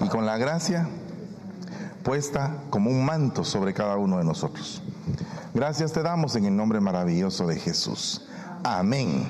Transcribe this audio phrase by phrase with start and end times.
[0.00, 0.88] y con la gracia
[2.02, 4.82] puesta como un manto sobre cada uno de nosotros.
[5.54, 8.26] Gracias te damos en el nombre maravilloso de Jesús.
[8.62, 9.26] Amén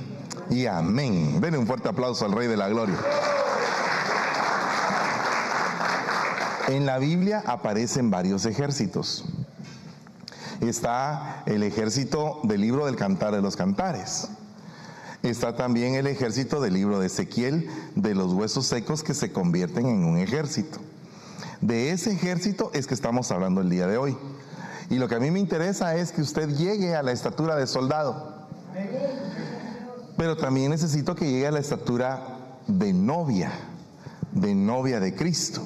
[0.50, 1.40] y amén.
[1.40, 2.96] Denle un fuerte aplauso al Rey de la Gloria.
[6.68, 9.24] En la Biblia aparecen varios ejércitos.
[10.60, 14.28] Está el ejército del libro del Cantar de los Cantares.
[15.22, 19.86] Está también el ejército del libro de Ezequiel, de los huesos secos que se convierten
[19.86, 20.78] en un ejército.
[21.60, 24.16] De ese ejército es que estamos hablando el día de hoy.
[24.88, 27.66] Y lo que a mí me interesa es que usted llegue a la estatura de
[27.66, 28.48] soldado.
[30.16, 33.52] Pero también necesito que llegue a la estatura de novia,
[34.32, 35.62] de novia de Cristo.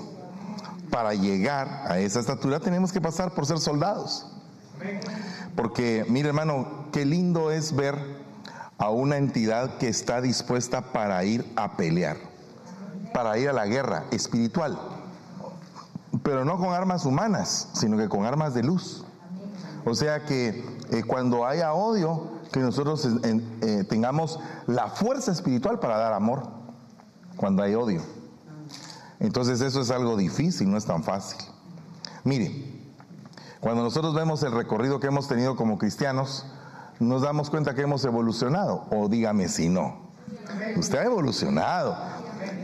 [0.90, 4.26] Para llegar a esa estatura tenemos que pasar por ser soldados.
[5.54, 7.96] Porque, mire hermano, qué lindo es ver
[8.78, 12.16] a una entidad que está dispuesta para ir a pelear,
[13.12, 14.78] para ir a la guerra espiritual,
[16.22, 19.04] pero no con armas humanas, sino que con armas de luz.
[19.84, 25.98] O sea que eh, cuando haya odio, que nosotros eh, tengamos la fuerza espiritual para
[25.98, 26.48] dar amor,
[27.36, 28.00] cuando hay odio.
[29.20, 31.38] Entonces eso es algo difícil, no es tan fácil.
[32.24, 32.74] Mire,
[33.60, 36.46] cuando nosotros vemos el recorrido que hemos tenido como cristianos,
[37.00, 38.86] nos damos cuenta que hemos evolucionado.
[38.90, 39.96] O dígame si no.
[40.76, 41.96] Usted ha evolucionado.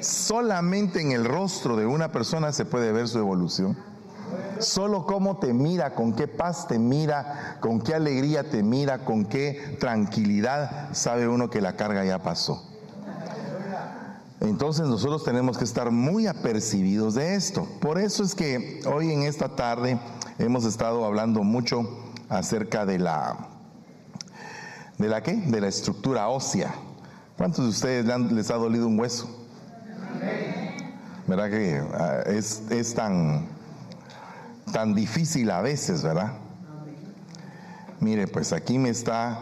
[0.01, 3.77] Solamente en el rostro de una persona se puede ver su evolución.
[4.59, 9.25] Solo cómo te mira, con qué paz te mira, con qué alegría te mira, con
[9.25, 12.67] qué tranquilidad sabe uno que la carga ya pasó.
[14.41, 17.67] Entonces nosotros tenemos que estar muy apercibidos de esto.
[17.81, 19.99] Por eso es que hoy en esta tarde
[20.39, 21.89] hemos estado hablando mucho
[22.29, 23.50] acerca de la
[25.01, 25.33] ¿De la qué?
[25.33, 26.75] De la estructura ósea.
[27.39, 29.35] ¿Cuántos de ustedes les ha dolido un hueso?
[31.27, 33.49] ¿Verdad que ah, es, es tan,
[34.71, 36.33] tan difícil a veces, verdad?
[37.99, 39.39] Mire, pues aquí me está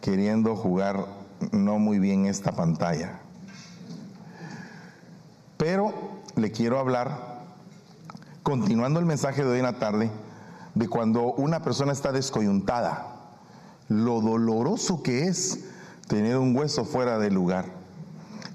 [0.00, 1.04] queriendo jugar
[1.50, 3.18] no muy bien esta pantalla.
[5.56, 5.94] Pero
[6.36, 7.42] le quiero hablar,
[8.44, 10.12] continuando el mensaje de hoy en la tarde,
[10.76, 13.15] de cuando una persona está descoyuntada
[13.88, 15.60] lo doloroso que es
[16.08, 17.66] tener un hueso fuera de lugar.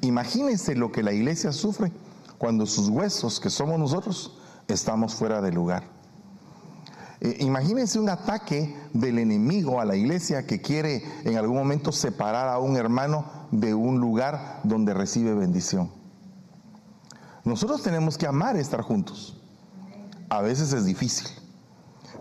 [0.01, 1.91] Imagínense lo que la iglesia sufre
[2.37, 4.37] cuando sus huesos, que somos nosotros,
[4.67, 5.83] estamos fuera de lugar.
[7.19, 12.49] Eh, imagínense un ataque del enemigo a la iglesia que quiere en algún momento separar
[12.49, 15.91] a un hermano de un lugar donde recibe bendición.
[17.43, 19.39] Nosotros tenemos que amar estar juntos.
[20.29, 21.27] A veces es difícil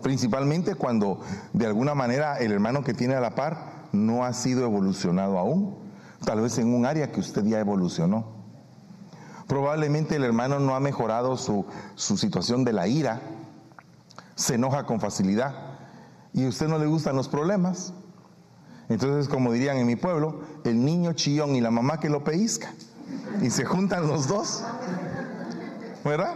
[0.01, 1.21] principalmente cuando
[1.53, 5.77] de alguna manera el hermano que tiene a la par no ha sido evolucionado aún,
[6.25, 8.25] tal vez en un área que usted ya evolucionó.
[9.47, 13.21] Probablemente el hermano no ha mejorado su, su situación de la ira,
[14.35, 15.53] se enoja con facilidad
[16.33, 17.93] y a usted no le gustan los problemas.
[18.89, 22.73] Entonces, como dirían en mi pueblo, el niño chillón y la mamá que lo pellizca.
[23.41, 24.63] Y se juntan los dos.
[26.03, 26.33] ¿Verdad?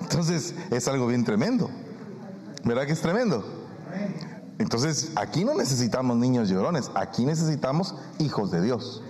[0.00, 1.70] Entonces, es algo bien tremendo.
[2.66, 3.44] ¿Verdad que es tremendo?
[4.58, 9.04] Entonces, aquí no necesitamos niños llorones, aquí necesitamos hijos de Dios.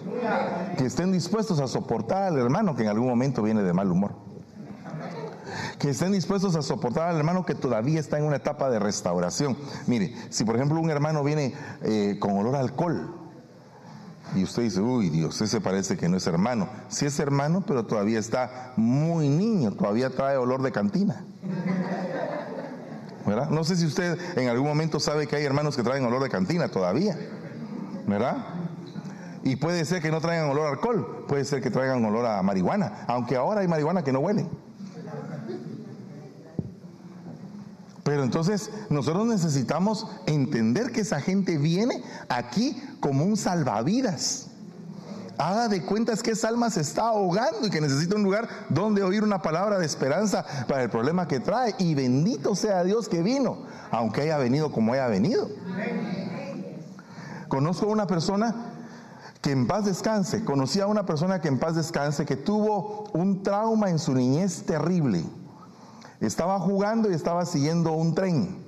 [0.77, 4.15] Que estén dispuestos a soportar al hermano que en algún momento viene de mal humor.
[5.78, 9.56] Que estén dispuestos a soportar al hermano que todavía está en una etapa de restauración.
[9.87, 13.15] Mire, si por ejemplo un hermano viene eh, con olor a alcohol
[14.34, 16.69] y usted dice, uy Dios, ese parece que no es hermano.
[16.89, 21.25] Sí es hermano, pero todavía está muy niño, todavía trae olor de cantina.
[23.27, 26.29] No sé si usted en algún momento sabe que hay hermanos que traen olor de
[26.29, 27.19] cantina todavía,
[28.07, 28.37] ¿verdad?
[29.43, 32.41] Y puede ser que no traigan olor a alcohol, puede ser que traigan olor a
[32.43, 34.47] marihuana, aunque ahora hay marihuana que no huele.
[38.05, 44.51] Pero entonces nosotros necesitamos entender que esa gente viene aquí como un salvavidas
[45.39, 49.03] haga de cuentas que esa alma se está ahogando y que necesita un lugar donde
[49.03, 51.75] oír una palabra de esperanza para el problema que trae.
[51.78, 53.59] Y bendito sea Dios que vino,
[53.91, 55.49] aunque haya venido como haya venido.
[57.49, 58.55] Conozco a una persona
[59.41, 63.43] que en paz descanse, conocí a una persona que en paz descanse, que tuvo un
[63.43, 65.25] trauma en su niñez terrible.
[66.21, 68.65] Estaba jugando y estaba siguiendo un tren.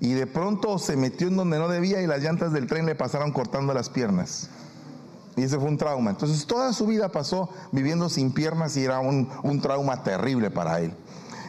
[0.00, 2.94] Y de pronto se metió en donde no debía y las llantas del tren le
[2.94, 4.50] pasaron cortando las piernas.
[5.38, 6.10] Y ese fue un trauma.
[6.10, 10.94] Entonces toda su vida pasó viviendo sin piernas y era un, trauma terrible para él.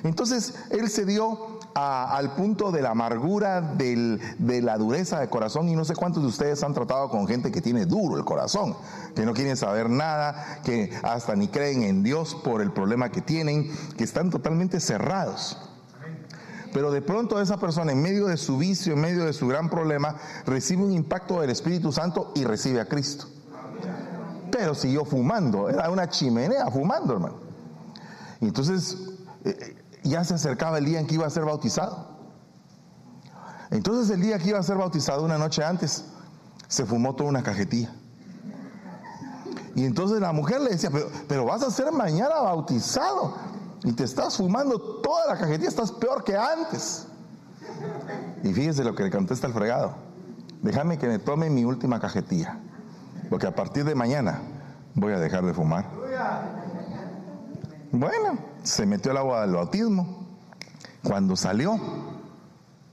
[0.03, 5.75] Entonces él se dio al punto de la amargura, de la dureza de corazón y
[5.75, 8.75] no sé cuántos de ustedes han tratado con gente que tiene duro el corazón,
[9.15, 13.21] que no quieren saber nada, que hasta ni creen en Dios por el problema que
[13.21, 15.57] tienen, que están totalmente cerrados.
[16.74, 19.69] Pero de pronto esa persona en medio de su vicio, en medio de su gran
[19.69, 20.15] problema,
[20.45, 23.27] recibe un impacto del Espíritu Santo y recibe a Cristo.
[24.60, 27.36] Pero siguió fumando, era una chimenea fumando, hermano.
[28.42, 28.98] Y entonces
[29.46, 32.10] eh, ya se acercaba el día en que iba a ser bautizado.
[33.72, 36.04] Entonces el día que iba a ser bautizado, una noche antes,
[36.68, 37.90] se fumó toda una cajetilla.
[39.76, 43.36] Y entonces la mujer le decía, pero, pero vas a ser mañana bautizado
[43.86, 47.08] y te estás fumando toda la cajetilla, estás peor que antes.
[48.44, 49.96] Y fíjese lo que le contesta el fregado.
[50.62, 52.60] Déjame que me tome mi última cajetilla,
[53.30, 54.42] porque a partir de mañana
[54.96, 55.86] voy a dejar de fumar.
[57.92, 60.28] Bueno, se metió al agua del bautismo.
[61.04, 61.80] Cuando salió,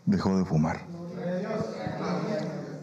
[0.04, 0.80] dejó de fumar.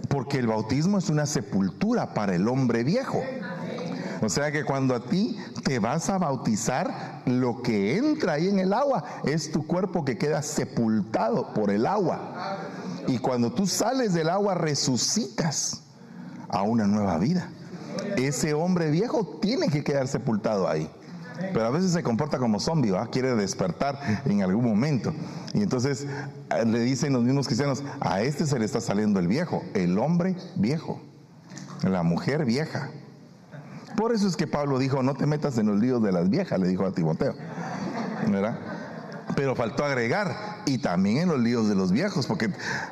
[0.10, 3.22] Porque el bautismo es una sepultura para el hombre viejo.
[4.22, 8.60] O sea que cuando a ti te vas a bautizar, lo que entra ahí en
[8.60, 12.60] el agua es tu cuerpo que queda sepultado por el agua.
[13.08, 15.83] Y cuando tú sales del agua, resucitas
[16.54, 17.50] a una nueva vida.
[18.16, 20.90] Ese hombre viejo tiene que quedar sepultado ahí.
[21.52, 23.08] Pero a veces se comporta como zombie, ¿va?
[23.08, 25.14] quiere despertar en algún momento.
[25.54, 26.06] Y entonces
[26.52, 29.98] eh, le dicen los mismos cristianos, a este se le está saliendo el viejo, el
[29.98, 31.02] hombre viejo,
[31.82, 32.90] la mujer vieja.
[33.98, 36.60] Por eso es que Pablo dijo, no te metas en los líos de las viejas,
[36.60, 37.34] le dijo a Timoteo.
[38.28, 38.58] ¿Verdad?
[39.36, 40.36] Pero faltó agregar,
[40.66, 42.50] y también en los líos de los viejos, porque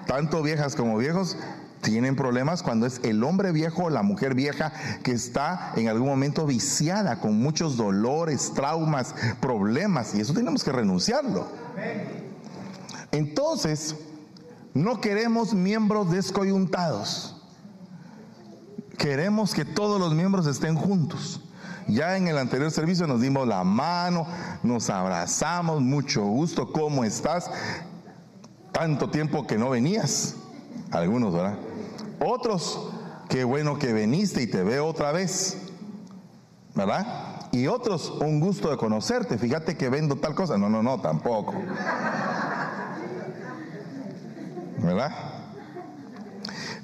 [0.07, 1.38] tanto viejas como viejos
[1.81, 4.72] tienen problemas cuando es el hombre viejo o la mujer vieja
[5.04, 10.72] que está en algún momento viciada con muchos dolores, traumas, problemas, y eso tenemos que
[10.72, 11.48] renunciarlo.
[13.12, 13.95] Entonces,
[14.74, 17.36] no queremos miembros descoyuntados.
[18.98, 21.42] Queremos que todos los miembros estén juntos.
[21.88, 24.28] Ya en el anterior servicio nos dimos la mano,
[24.63, 27.50] nos abrazamos, mucho gusto, ¿cómo estás?
[28.72, 30.36] Tanto tiempo que no venías.
[30.92, 31.57] Algunos, ¿verdad?
[32.23, 32.79] Otros,
[33.29, 35.57] qué bueno que viniste y te veo otra vez.
[36.75, 37.50] ¿Verdad?
[37.51, 39.39] Y otros, un gusto de conocerte.
[39.39, 40.56] Fíjate que vendo tal cosa.
[40.57, 41.56] No, no, no, tampoco.
[44.77, 45.12] ¿Verdad?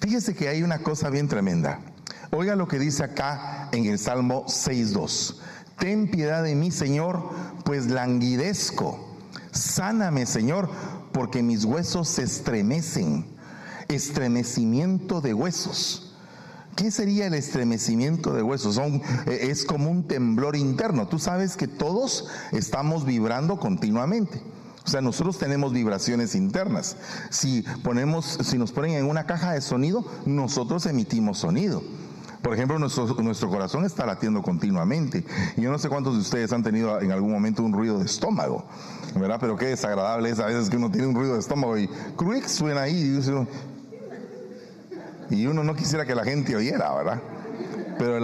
[0.01, 1.81] Fíjese que hay una cosa bien tremenda.
[2.31, 5.37] Oiga lo que dice acá en el Salmo 6.2.
[5.77, 7.29] Ten piedad de mí, Señor,
[7.63, 9.15] pues languidezco.
[9.51, 10.69] Sáname, Señor,
[11.11, 13.36] porque mis huesos se estremecen.
[13.87, 16.15] Estremecimiento de huesos.
[16.75, 18.77] ¿Qué sería el estremecimiento de huesos?
[18.77, 21.07] Eh, es como un temblor interno.
[21.07, 24.43] Tú sabes que todos estamos vibrando continuamente.
[24.85, 26.95] O sea, nosotros tenemos vibraciones internas.
[27.29, 31.81] Si ponemos, si nos ponen en una caja de sonido, nosotros emitimos sonido.
[32.41, 35.25] Por ejemplo, nuestro, corazón está latiendo continuamente.
[35.57, 38.63] Yo no sé cuántos de ustedes han tenido en algún momento un ruido de estómago,
[39.15, 39.37] ¿verdad?
[39.41, 42.51] Pero qué desagradable es a veces que uno tiene un ruido de estómago y cruix
[42.51, 42.93] suena ahí.
[42.93, 43.09] Y
[45.29, 47.21] uno no quisiera que la gente oyera, ¿verdad?
[47.97, 48.18] pero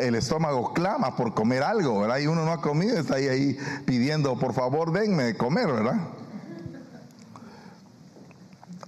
[0.00, 2.18] el estómago clama por comer algo, ¿verdad?
[2.18, 5.96] Y uno no ha comido, está ahí, ahí pidiendo, por favor, denme de comer, ¿verdad?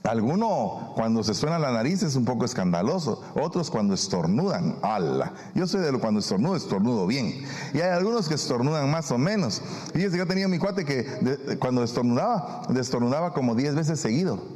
[0.05, 5.33] Alguno cuando se suena la nariz es un poco escandaloso, otros cuando estornudan, ala.
[5.55, 7.43] Yo soy de lo cuando estornudo, estornudo bien.
[7.75, 9.61] Y hay algunos que estornudan más o menos.
[9.93, 14.56] Fíjense, yo tenía mi cuate que cuando estornudaba, estornudaba como 10 veces seguido.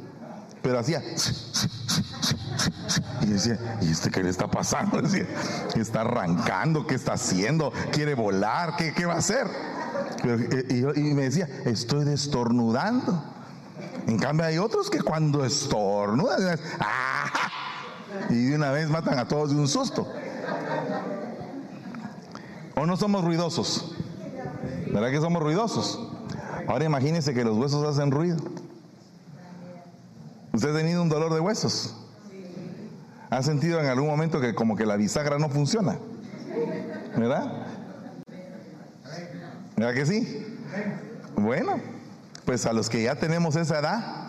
[0.61, 1.01] Pero hacía.
[3.21, 5.01] Y decía, ¿y este qué le está pasando?
[5.01, 5.25] Decía,
[5.75, 6.85] está arrancando?
[6.85, 7.71] ¿Qué está haciendo?
[7.91, 8.75] ¿Quiere volar?
[8.75, 9.47] ¿Qué, qué va a hacer?
[10.23, 13.23] y, me decía, estoy destornudando.
[14.07, 16.59] En cambio hay otros que cuando estornudan,
[18.29, 20.07] y de una vez matan a todos de un susto.
[22.75, 23.95] ¿O no somos ruidosos?
[24.91, 25.99] ¿Verdad que somos ruidosos?
[26.67, 28.37] Ahora imagínense que los huesos hacen ruido.
[30.53, 31.95] ¿Usted ha tenido un dolor de huesos?
[33.29, 35.97] ¿Ha sentido en algún momento que como que la bisagra no funciona?
[37.15, 37.65] ¿Verdad?
[39.77, 40.57] ¿Verdad que sí?
[41.37, 41.79] Bueno,
[42.45, 44.21] pues a los que ya tenemos esa edad,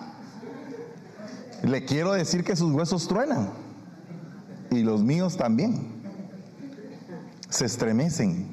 [1.63, 3.51] le quiero decir que sus huesos truenan.
[4.71, 6.03] Y los míos también.
[7.51, 8.47] Se estremecen.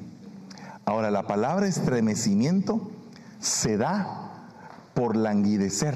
[0.84, 2.90] Ahora, la palabra estremecimiento
[3.40, 4.48] se da
[4.94, 5.94] por languidecer,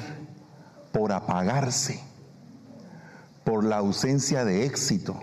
[0.94, 2.00] por apagarse,
[3.42, 5.18] por la ausencia de éxito,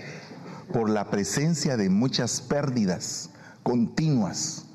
[0.73, 3.29] por la presencia de muchas pérdidas
[3.63, 4.65] continuas.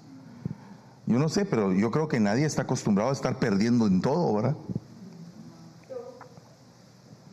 [1.05, 4.35] Yo no sé, pero yo creo que nadie está acostumbrado a estar perdiendo en todo,
[4.35, 4.57] ¿verdad?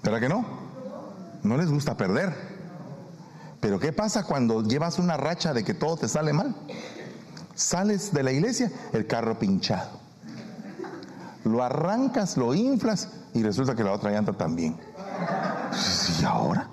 [0.03, 0.45] ¿Verdad que no?
[1.41, 2.35] No les gusta perder.
[3.61, 6.53] Pero ¿qué pasa cuando llevas una racha de que todo te sale mal?
[7.55, 10.01] Sales de la iglesia, el carro pinchado.
[11.45, 14.79] Lo arrancas, lo inflas y resulta que la otra llanta también.
[16.19, 16.67] ¿Y ahora?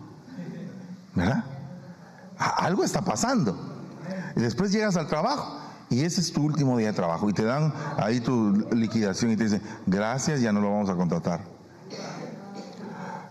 [1.15, 1.45] ¿Verdad?
[2.39, 3.57] Algo está pasando.
[4.37, 7.45] Y después llegas al trabajo y ese es tu último día de trabajo y te
[7.45, 11.41] dan ahí tu liquidación y te dicen, gracias, ya no lo vamos a contratar.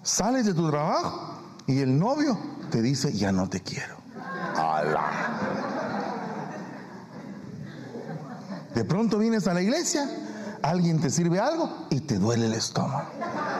[0.04, 2.38] Sales de tu trabajo y el novio
[2.70, 3.98] te dice, ya no te quiero.
[8.76, 10.10] De pronto vienes a la iglesia,
[10.62, 13.10] alguien te sirve algo y te duele el estómago.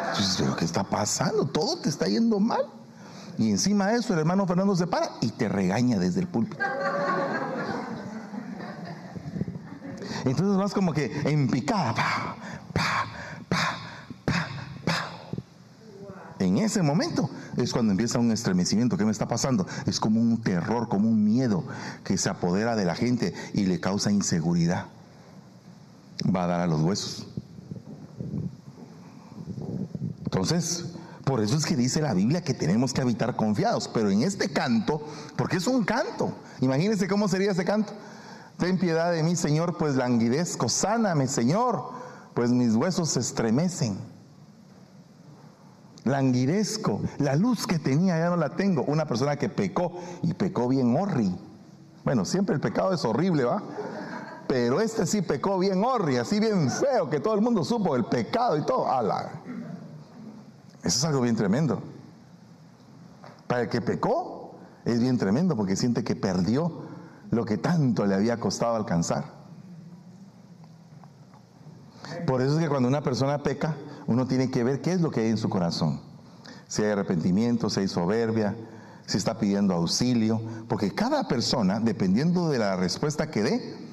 [0.10, 1.46] Entonces, ¿pero qué está pasando?
[1.46, 2.62] Todo te está yendo mal.
[3.38, 6.64] Y encima de eso el hermano Fernando se para y te regaña desde el púlpito.
[10.26, 11.94] Entonces vas como que en picada.
[11.94, 12.36] Pa,
[12.74, 13.06] pa,
[13.48, 13.70] pa,
[16.40, 18.98] en ese momento es cuando empieza un estremecimiento.
[18.98, 19.68] ¿Qué me está pasando?
[19.86, 21.64] Es como un terror, como un miedo
[22.04, 24.86] que se apodera de la gente y le causa inseguridad.
[26.34, 27.26] Va a dar a los huesos.
[30.26, 30.86] Entonces,
[31.24, 33.88] por eso es que dice la Biblia que tenemos que habitar confiados.
[33.88, 35.02] Pero en este canto,
[35.36, 37.94] porque es un canto, imagínense cómo sería ese canto.
[38.58, 40.70] Ten piedad de mí, Señor, pues languidezco.
[40.70, 41.92] Sáname, Señor,
[42.34, 43.98] pues mis huesos se estremecen.
[46.04, 47.02] Languidezco.
[47.20, 48.84] La luz que tenía ya no la tengo.
[48.84, 51.34] Una persona que pecó y pecó bien horri.
[52.04, 53.62] Bueno, siempre el pecado es horrible, ¿va?
[54.50, 58.06] Pero este sí pecó bien horri, así bien feo, que todo el mundo supo el
[58.06, 58.92] pecado y todo.
[58.92, 59.30] ¡Hala!
[60.82, 61.84] Eso es algo bien tremendo.
[63.46, 66.82] Para el que pecó, es bien tremendo porque siente que perdió
[67.30, 69.26] lo que tanto le había costado alcanzar.
[72.26, 73.78] Por eso es que cuando una persona peca,
[74.08, 76.02] uno tiene que ver qué es lo que hay en su corazón.
[76.68, 78.56] Si hay arrepentimiento, si hay soberbia,
[79.06, 83.89] si está pidiendo auxilio, porque cada persona, dependiendo de la respuesta que dé,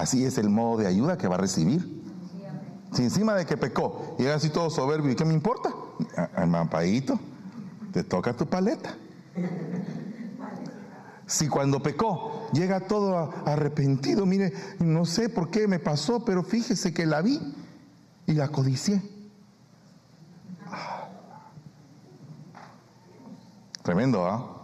[0.00, 2.00] así es el modo de ayuda que va a recibir.
[2.92, 5.70] Si encima de que pecó era así todo soberbio, ¿y qué me importa?
[6.46, 7.18] Mampaíto,
[7.92, 8.96] te toca tu paleta.
[11.26, 16.92] Si cuando pecó llega todo arrepentido, mire, no sé por qué me pasó, pero fíjese
[16.92, 17.40] que la vi
[18.26, 19.00] y la codicié.
[23.82, 24.56] Tremendo, ¿ah?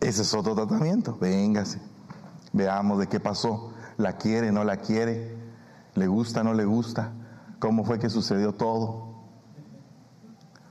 [0.00, 1.16] Ese es otro tratamiento.
[1.18, 1.89] Véngase.
[2.52, 3.72] Veamos de qué pasó.
[3.96, 5.36] ¿La quiere, no la quiere?
[5.94, 7.12] ¿Le gusta, no le gusta?
[7.58, 9.10] ¿Cómo fue que sucedió todo?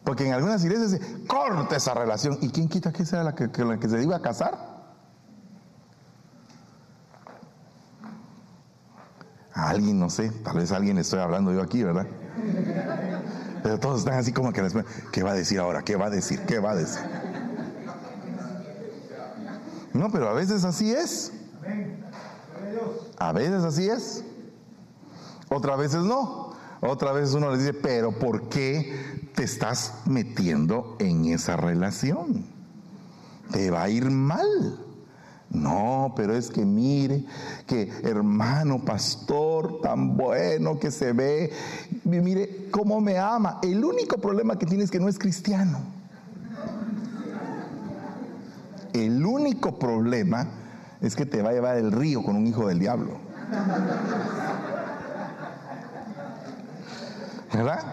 [0.04, 2.38] Porque en algunas iglesias se corta esa relación.
[2.42, 4.58] ¿Y quién quita que sea la que, la que se iba a casar?
[9.54, 12.08] A alguien, no sé, tal vez a alguien estoy hablando yo aquí, ¿verdad?
[13.62, 14.66] Pero todos están así como que
[15.12, 15.84] ¿qué va a decir ahora?
[15.84, 16.40] ¿Qué va a decir?
[16.46, 17.04] ¿Qué va a decir?
[19.94, 21.34] No, pero a veces así es.
[23.20, 24.24] A veces así es.
[25.50, 26.54] Otras veces no.
[26.82, 32.46] Otra vez uno le dice, pero ¿por qué te estás metiendo en esa relación?
[33.52, 34.80] Te va a ir mal.
[35.50, 37.26] No, pero es que mire,
[37.66, 41.52] que hermano pastor tan bueno que se ve,
[42.04, 43.60] mire cómo me ama.
[43.64, 45.80] El único problema que tiene es que no es cristiano.
[48.94, 50.48] El único problema
[51.02, 53.18] es que te va a llevar el río con un hijo del diablo.
[57.54, 57.84] ¿Verdad?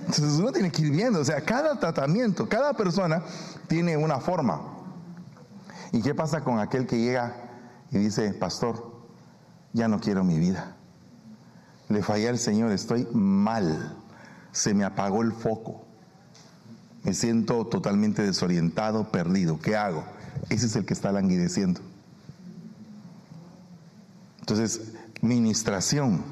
[0.00, 3.22] Entonces uno tiene que ir viendo, o sea, cada tratamiento, cada persona
[3.68, 4.60] tiene una forma.
[5.92, 7.34] ¿Y qué pasa con aquel que llega
[7.90, 8.92] y dice, pastor,
[9.72, 10.76] ya no quiero mi vida?
[11.88, 13.96] Le fallé al Señor, estoy mal,
[14.52, 15.84] se me apagó el foco,
[17.04, 20.04] me siento totalmente desorientado, perdido, ¿qué hago?
[20.48, 21.80] Ese es el que está languideciendo.
[24.44, 26.22] Entonces, ministración,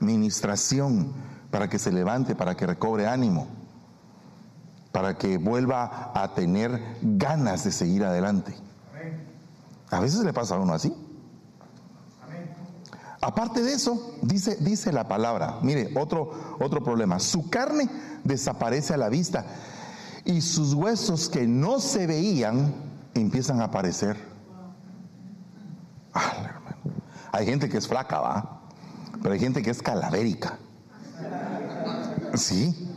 [0.00, 1.12] ministración
[1.52, 3.46] para que se levante, para que recobre ánimo,
[4.90, 8.56] para que vuelva a tener ganas de seguir adelante.
[9.88, 10.92] A veces le pasa a uno así.
[13.20, 17.88] Aparte de eso, dice, dice la palabra, mire, otro, otro problema, su carne
[18.24, 19.46] desaparece a la vista
[20.24, 22.74] y sus huesos que no se veían
[23.14, 24.29] empiezan a aparecer.
[27.40, 28.60] Hay gente que es flaca, va,
[29.22, 30.58] pero hay gente que es calavérica.
[32.34, 32.88] Sí,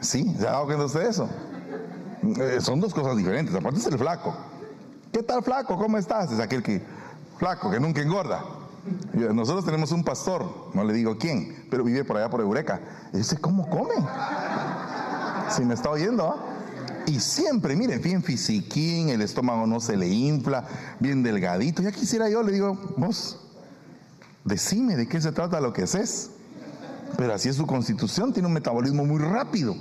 [0.00, 1.28] sí, ¿se ha dado cuenta usted eso?
[2.22, 3.54] Eh, son dos cosas diferentes.
[3.54, 4.36] Aparte es el flaco.
[5.12, 5.76] ¿Qué tal flaco?
[5.78, 6.30] ¿Cómo estás?
[6.30, 6.82] Es aquel que,
[7.38, 8.44] flaco, que nunca engorda.
[9.12, 12.80] Nosotros tenemos un pastor, no le digo quién, pero vive por allá por Eureka.
[13.12, 13.94] Ese cómo come.
[15.50, 16.44] Si me está oyendo, ¿ah?
[17.06, 20.66] Y siempre, mire, bien fisiquín, el estómago no se le infla,
[21.00, 21.82] bien delgadito.
[21.82, 23.47] Ya quisiera yo, le digo, vos,
[24.44, 26.30] decime de qué se trata lo que es.
[27.16, 29.74] Pero así es su constitución, tiene un metabolismo muy rápido.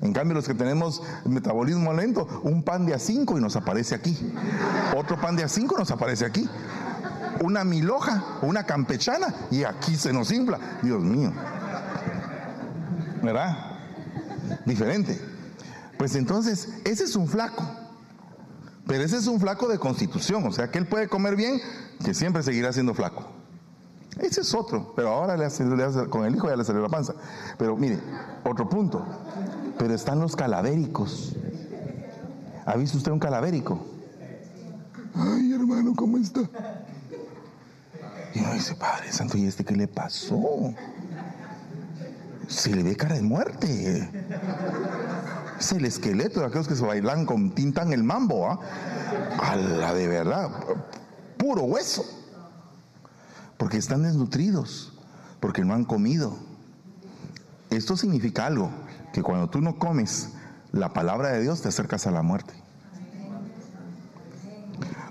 [0.00, 3.94] En cambio, los que tenemos metabolismo lento, un pan de a 5 y nos aparece
[3.94, 4.16] aquí.
[4.96, 6.48] Otro pan de a 5 nos aparece aquí.
[7.40, 10.58] Una miloja, una campechana y aquí se nos infla.
[10.82, 11.32] Dios mío.
[13.22, 13.78] ¿Verdad?
[14.64, 15.20] Diferente.
[15.96, 17.64] Pues entonces, ese es un flaco.
[18.86, 20.46] Pero ese es un flaco de constitución.
[20.46, 21.60] O sea, que él puede comer bien,
[22.04, 23.37] que siempre seguirá siendo flaco.
[24.18, 25.64] Ese es otro, pero ahora le hace,
[26.08, 27.14] con el hijo ya le salió la panza.
[27.56, 28.00] Pero mire,
[28.44, 29.04] otro punto.
[29.78, 31.36] Pero están los calavéricos.
[32.66, 33.80] ¿Ha visto usted un calavérico?
[35.14, 36.40] Ay, hermano, ¿cómo está?
[38.34, 40.74] Y uno dice, Padre Santo, ¿y este qué le pasó?
[42.48, 44.10] Se le ve cara de muerte.
[45.58, 48.60] Es el esqueleto de aquellos que se bailan con tinta en el mambo, ¿ah?
[49.40, 50.50] A la de verdad,
[51.36, 52.04] puro hueso.
[53.58, 54.94] Porque están desnutridos,
[55.40, 56.38] porque no han comido.
[57.70, 58.70] Esto significa algo
[59.12, 60.30] que cuando tú no comes
[60.72, 62.54] la palabra de Dios te acercas a la muerte.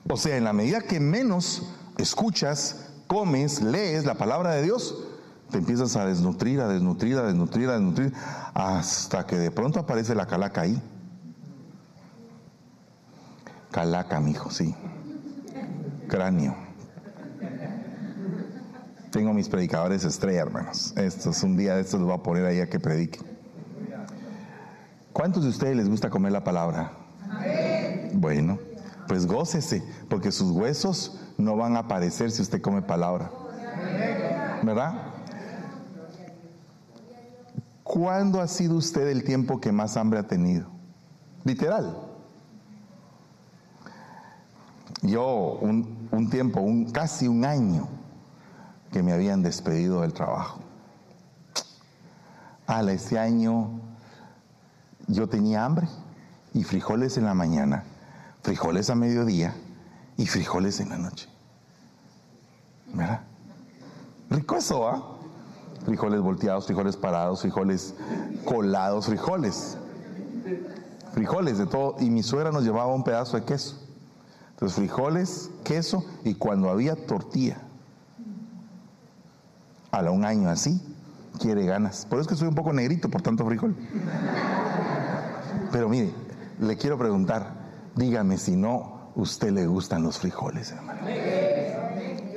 [0.10, 1.64] O sea, en la medida que menos
[1.98, 4.96] escuchas, comes, lees la palabra de Dios,
[5.52, 8.14] te empiezas a desnutrir, a desnutrir, a desnutrir, a desnutrir,
[8.54, 10.82] hasta que de pronto aparece la calaca ahí.
[13.72, 14.76] Calaca, mijo, sí.
[16.08, 16.67] Cráneo.
[19.18, 20.94] Tengo mis predicadores estrella, hermanos.
[20.96, 23.20] Esto es un día de estos los voy a poner ahí a que predique.
[25.12, 26.92] ¿Cuántos de ustedes les gusta comer la palabra?
[28.14, 28.60] Bueno,
[29.08, 33.32] pues gócese, porque sus huesos no van a aparecer si usted come palabra.
[34.62, 34.94] ¿Verdad?
[37.84, 40.70] ¿Cuándo ha sido usted el tiempo que más hambre ha tenido?
[41.44, 41.98] Literal.
[45.02, 47.97] Yo un, un tiempo, un, casi un año,
[48.92, 50.60] que me habían despedido del trabajo.
[52.66, 53.80] Ala, ese año
[55.08, 55.88] yo tenía hambre
[56.54, 57.84] y frijoles en la mañana,
[58.44, 59.56] frijoles a mediodía
[60.18, 61.30] y frijoles en la noche.
[62.94, 63.22] ¿Verdad?
[64.30, 65.18] Rico eso, ¿ah?
[65.86, 67.94] Frijoles volteados, frijoles parados, frijoles
[68.44, 69.78] colados, frijoles.
[71.14, 71.96] Frijoles de todo.
[72.00, 73.78] Y mi suegra nos llevaba un pedazo de queso.
[74.52, 77.62] Entonces, frijoles, queso y cuando había tortilla.
[79.98, 80.80] A un año así,
[81.40, 82.06] quiere ganas.
[82.06, 83.76] Por eso es que soy un poco negrito por tanto frijol.
[85.72, 86.12] Pero mire,
[86.60, 87.54] le quiero preguntar,
[87.96, 91.00] dígame si no, usted le gustan los frijoles, hermano.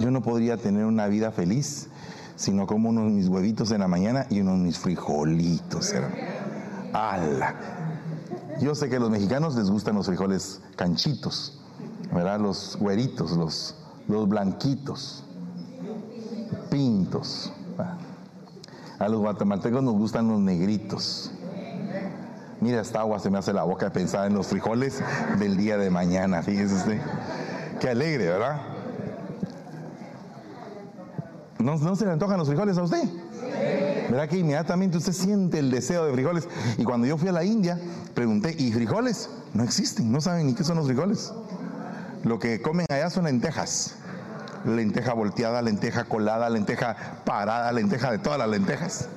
[0.01, 1.88] Yo no podría tener una vida feliz
[2.35, 6.14] si no como unos mis huevitos en la mañana y unos mis frijolitos, hermano.
[6.94, 7.55] ¡Hala!
[8.62, 11.61] Yo sé que a los mexicanos les gustan los frijoles canchitos,
[12.11, 12.40] ¿verdad?
[12.40, 13.75] Los güeritos, los,
[14.09, 15.25] los blanquitos,
[16.71, 17.53] pintos.
[18.99, 21.33] A los guatemaltecos nos gustan los negritos.
[22.61, 25.03] Mira, esta agua se me hace la boca de pensar en los frijoles
[25.39, 27.01] del día de mañana, fíjese usted.
[27.81, 28.61] Qué alegre, ¿verdad?
[31.59, 33.03] ¿No, ¿No, se le antojan los frijoles a usted?
[34.11, 36.49] ¿Verdad que inmediatamente usted siente el deseo de frijoles?
[36.77, 37.79] Y cuando yo fui a la India,
[38.15, 39.31] pregunté, ¿y frijoles?
[39.55, 41.33] No existen, no saben ni qué son los frijoles.
[42.25, 43.97] Lo que comen allá son lentejas.
[44.64, 49.09] Lenteja volteada, lenteja colada, lenteja parada, lenteja de todas las lentejas.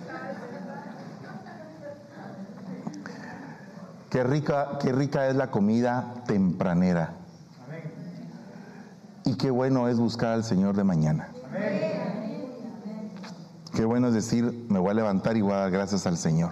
[4.10, 7.16] Qué rica, qué rica es la comida tempranera.
[9.26, 11.30] Y qué bueno es buscar al Señor de mañana.
[13.74, 16.52] Qué bueno es decir, me voy a levantar y voy a dar gracias al Señor.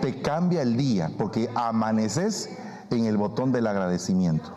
[0.00, 2.50] Te cambia el día porque amaneces
[2.90, 4.52] en el botón del agradecimiento.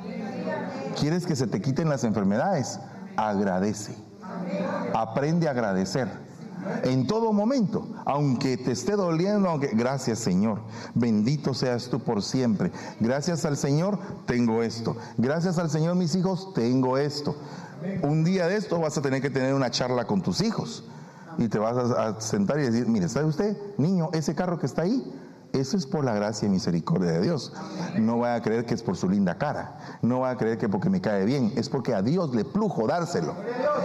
[1.00, 2.80] ¿Quieres que se te quiten las enfermedades?
[3.18, 3.96] Agradece.
[4.94, 6.08] Aprende a agradecer
[6.84, 10.60] en todo momento, aunque te esté doliendo, aunque gracias Señor,
[10.94, 12.72] bendito seas tú por siempre.
[13.00, 14.98] Gracias al Señor tengo esto.
[15.18, 17.36] Gracias al Señor mis hijos tengo esto.
[18.02, 20.84] Un día de esto vas a tener que tener una charla con tus hijos
[21.38, 24.84] y te vas a, sentar y decir, mire, ¿sabe usted, niño, ese carro que está
[24.84, 25.04] ahí?
[25.56, 27.54] Eso es por la gracia y misericordia de Dios.
[27.98, 30.00] No voy a creer que es por su linda cara.
[30.02, 31.54] No voy a creer que porque me cae bien.
[31.56, 33.36] Es porque a Dios le plujo dárselo.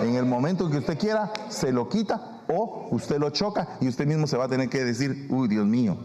[0.02, 4.06] En el momento que usted quiera, se lo quita o usted lo choca y usted
[4.06, 5.96] mismo se va a tener que decir, uy, Dios mío.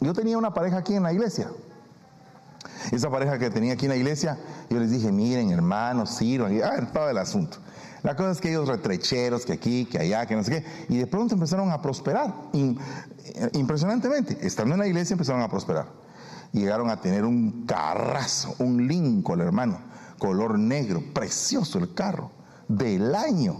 [0.00, 1.50] Yo tenía una pareja aquí en la iglesia.
[2.92, 4.38] Esa pareja que tenía aquí en la iglesia,
[4.70, 6.58] yo les dije, miren, hermanos, sirvan.
[6.64, 7.58] Ah, todo el asunto.
[8.06, 10.96] La cosa es que ellos retrecheros, que aquí, que allá, que no sé qué, y
[10.96, 12.76] de pronto empezaron a prosperar, eh,
[13.54, 14.38] impresionantemente.
[14.46, 15.88] Estando en la iglesia empezaron a prosperar.
[16.52, 19.80] Llegaron a tener un carrazo, un Lincoln, hermano,
[20.20, 22.30] color negro, precioso el carro,
[22.68, 23.56] del año.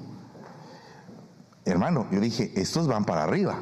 [1.64, 3.58] Hermano, yo dije, estos van para arriba.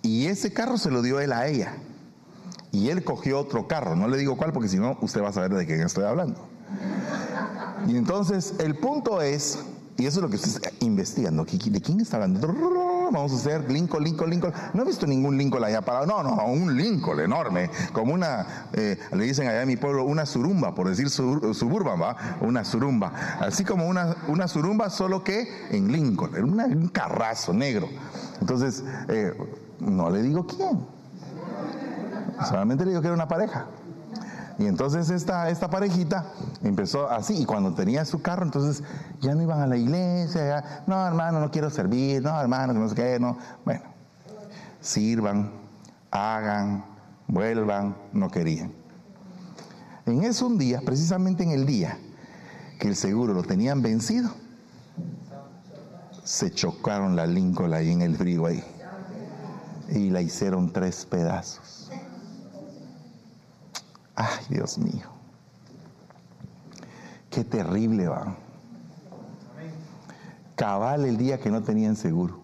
[0.00, 1.74] Y ese carro se lo dio él a ella.
[2.72, 3.96] Y él cogió otro carro.
[3.96, 6.48] No le digo cuál porque si no, usted va a saber de quién estoy hablando.
[7.86, 9.58] Y entonces, el punto es,
[9.96, 12.48] y eso es lo que usted está investigando, ¿de quién está hablando?
[13.12, 14.52] Vamos a hacer Lincoln, Lincoln, Lincoln.
[14.72, 16.06] No he visto ningún Lincoln allá parado.
[16.06, 17.70] No, no, un Lincoln enorme.
[17.92, 22.16] Como una, eh, le dicen allá en mi pueblo, una surumba, por decir suburban, ¿va?
[22.40, 23.12] Una surumba.
[23.38, 26.34] Así como una, una surumba, solo que en Lincoln.
[26.42, 27.88] un carrazo negro.
[28.40, 29.32] Entonces, eh,
[29.78, 30.86] no le digo quién.
[32.48, 33.66] Solamente le digo que era una pareja.
[34.58, 36.26] Y entonces esta, esta parejita
[36.62, 38.84] empezó así, y cuando tenía su carro, entonces
[39.20, 42.94] ya no iban a la iglesia, no hermano, no quiero servir, no hermano, no sé
[42.94, 43.36] qué, no.
[43.64, 43.82] Bueno,
[44.80, 45.50] sirvan,
[46.10, 46.84] hagan,
[47.26, 48.72] vuelvan, no querían.
[50.06, 51.98] En eso un día, precisamente en el día
[52.78, 54.30] que el seguro lo tenían vencido,
[56.22, 58.62] se chocaron la Lincoln ahí en el freeway
[59.90, 61.90] y la hicieron tres pedazos.
[64.14, 65.08] Ay, Dios mío.
[67.30, 68.36] Qué terrible va.
[70.56, 72.40] Cabal el día que no tenían seguro.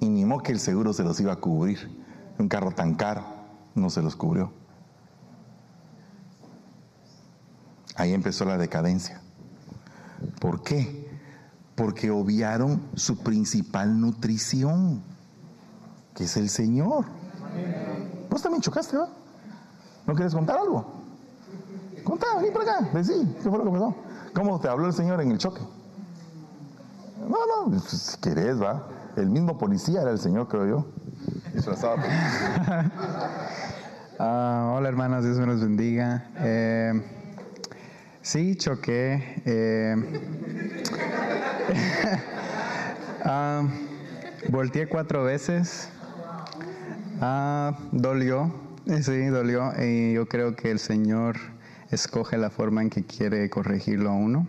[0.00, 1.90] Y ni modo que el seguro se los iba a cubrir.
[2.38, 3.24] Un carro tan caro
[3.74, 4.52] no se los cubrió.
[7.96, 9.20] Ahí empezó la decadencia.
[10.40, 11.08] ¿Por qué?
[11.74, 15.02] Porque obviaron su principal nutrición
[16.18, 17.06] que es el Señor.
[18.28, 19.08] Vos también chocaste, ¿va?
[20.08, 20.86] ¿No quieres contar algo?
[22.02, 23.94] Contá, vení por acá, decí, ¿qué fue lo que pasó?
[24.32, 25.60] ¿Cómo te habló el Señor en el choque?
[27.28, 28.84] No, no, si querés, va.
[29.16, 30.86] El mismo policía era el Señor, creo yo.
[31.52, 31.96] Disfrazado.
[34.18, 34.18] uh,
[34.78, 36.30] hola hermanos, Dios me los bendiga.
[36.38, 37.02] Eh,
[38.22, 39.42] sí, choqué.
[39.44, 39.94] Eh,
[43.26, 43.68] uh,
[44.50, 45.90] volteé cuatro veces.
[47.20, 48.50] Ah, dolió,
[49.02, 49.72] sí, dolió.
[49.78, 51.36] Y yo creo que el Señor
[51.90, 54.46] escoge la forma en que quiere corregirlo a uno.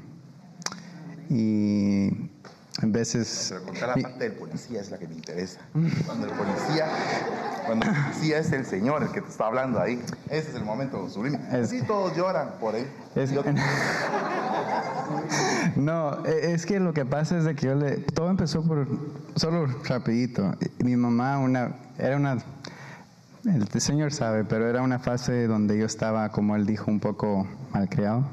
[1.30, 2.10] Y
[2.82, 3.54] a veces...
[3.74, 5.60] Pero la parte del policía es la que me interesa.
[6.06, 6.88] Cuando el policía,
[7.66, 10.64] cuando el policía es el Señor el que te está hablando ahí, ese es el
[10.64, 11.38] momento sublime.
[11.52, 12.88] Así todos lloran por él.
[15.76, 17.98] No, e, es que lo que pasa es de que yo le...
[17.98, 18.88] Todo empezó por...
[19.36, 20.56] Solo rapidito.
[20.84, 22.38] Mi mamá una, era una
[23.56, 27.48] el Señor sabe, pero era una fase donde yo estaba, como él dijo, un poco
[27.72, 28.26] malcriado.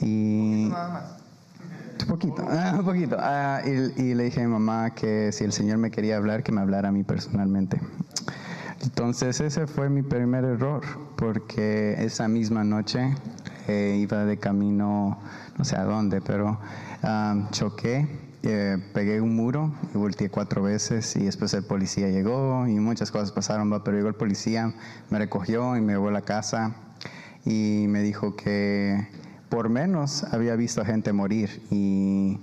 [0.00, 0.68] Y.
[0.70, 1.16] Nada más.
[2.02, 3.16] Un poquito, un poquito.
[3.20, 6.42] Ah, y, y, le dije a mi mamá que si el Señor me quería hablar,
[6.42, 7.78] que me hablara a mí personalmente.
[8.82, 10.80] Entonces ese fue mi primer error,
[11.16, 13.14] porque esa misma noche
[13.68, 15.18] eh, iba de camino,
[15.58, 16.58] no sé a dónde, pero
[17.02, 22.66] ah, choqué eh, pegué un muro y volteé cuatro veces y después el policía llegó
[22.66, 24.72] y muchas cosas pasaron, pero llegó el policía,
[25.10, 26.74] me recogió y me llevó a la casa
[27.44, 29.08] y me dijo que
[29.50, 32.40] por menos había visto a gente morir y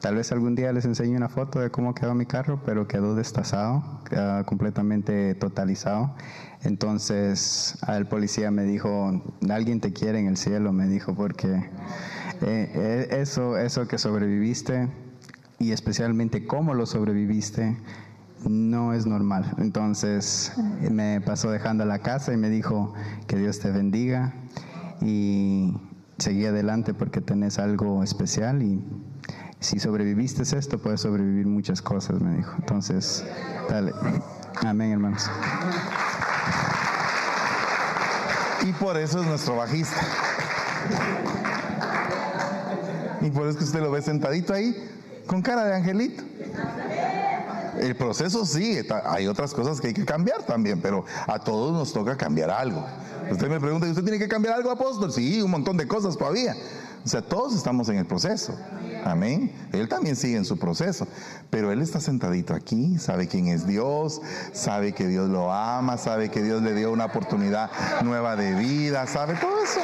[0.00, 3.14] tal vez algún día les enseñe una foto de cómo quedó mi carro, pero quedó
[3.14, 4.00] destazado,
[4.46, 6.14] completamente totalizado.
[6.62, 11.48] Entonces el policía me dijo, alguien te quiere en el cielo, me dijo, porque
[12.42, 14.88] eh, eh, eso, eso que sobreviviste
[15.58, 17.76] y especialmente cómo lo sobreviviste,
[18.44, 19.54] no es normal.
[19.58, 20.52] Entonces
[20.90, 22.94] me pasó dejando la casa y me dijo
[23.26, 24.34] que Dios te bendiga
[25.00, 25.74] y
[26.18, 28.82] seguí adelante porque tenés algo especial y
[29.60, 32.54] si sobreviviste esto, puedes sobrevivir muchas cosas, me dijo.
[32.58, 33.24] Entonces,
[33.68, 33.92] dale.
[34.64, 35.28] Amén, hermanos.
[38.66, 40.00] Y por eso es nuestro bajista.
[43.22, 44.76] Y por eso que usted lo ve sentadito ahí,
[45.26, 46.22] con cara de angelito.
[47.80, 51.92] El proceso sigue, hay otras cosas que hay que cambiar también, pero a todos nos
[51.92, 52.84] toca cambiar algo.
[53.30, 55.12] Usted me pregunta, ¿usted tiene que cambiar algo, apóstol?
[55.12, 56.54] Sí, un montón de cosas todavía.
[57.04, 58.52] O sea, todos estamos en el proceso.
[59.04, 59.52] Amén.
[59.72, 61.06] Él también sigue en su proceso.
[61.50, 64.20] Pero él está sentadito aquí, sabe quién es Dios,
[64.52, 67.70] sabe que Dios lo ama, sabe que Dios le dio una oportunidad
[68.02, 69.80] nueva de vida, sabe todo eso.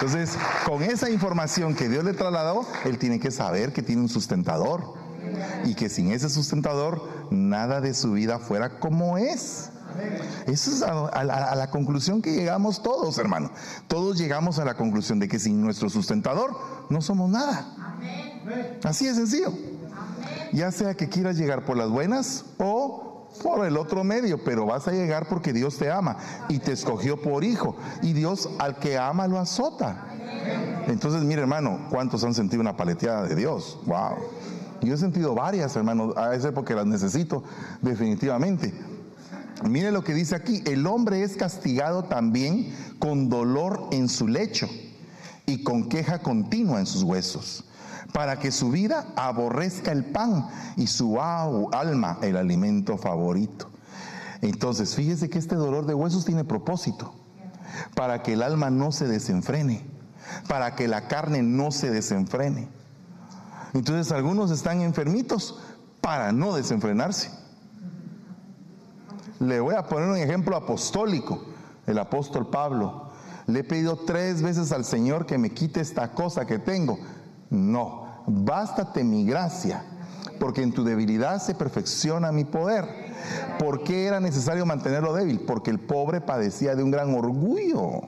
[0.00, 4.08] Entonces, con esa información que Dios le trasladó, él tiene que saber que tiene un
[4.08, 4.94] sustentador
[5.64, 9.70] y que sin ese sustentador nada de su vida fuera como es.
[10.46, 13.50] Esa es a, la conclusión que llegamos todos, hermano.
[13.88, 16.56] Todos llegamos a la conclusión de que sin nuestro sustentador
[16.90, 17.74] no somos nada.
[18.84, 19.52] Así de sencillo.
[20.52, 23.05] Ya sea que quieras llegar por las buenas o
[23.36, 26.16] por el otro medio, pero vas a llegar porque Dios te ama
[26.48, 27.76] y te escogió por hijo.
[28.02, 30.06] Y Dios al que ama lo azota.
[30.88, 33.78] Entonces, mire hermano, ¿cuántos han sentido una paleteada de Dios?
[33.86, 34.16] Wow.
[34.82, 37.42] Yo he sentido varias, hermano, a veces porque las necesito
[37.82, 38.72] definitivamente.
[39.64, 44.68] Mire lo que dice aquí, el hombre es castigado también con dolor en su lecho
[45.46, 47.64] y con queja continua en sus huesos,
[48.16, 53.68] para que su vida aborrezca el pan y su alma el alimento favorito.
[54.40, 57.12] Entonces, fíjese que este dolor de huesos tiene propósito,
[57.94, 59.84] para que el alma no se desenfrene,
[60.48, 62.70] para que la carne no se desenfrene.
[63.74, 65.58] Entonces algunos están enfermitos
[66.00, 67.30] para no desenfrenarse.
[69.40, 71.44] Le voy a poner un ejemplo apostólico,
[71.86, 73.10] el apóstol Pablo.
[73.46, 76.98] Le he pedido tres veces al Señor que me quite esta cosa que tengo.
[77.50, 79.84] No, bástate mi gracia,
[80.38, 82.84] porque en tu debilidad se perfecciona mi poder.
[83.58, 85.40] ¿Por qué era necesario mantenerlo débil?
[85.40, 88.02] Porque el pobre padecía de un gran orgullo.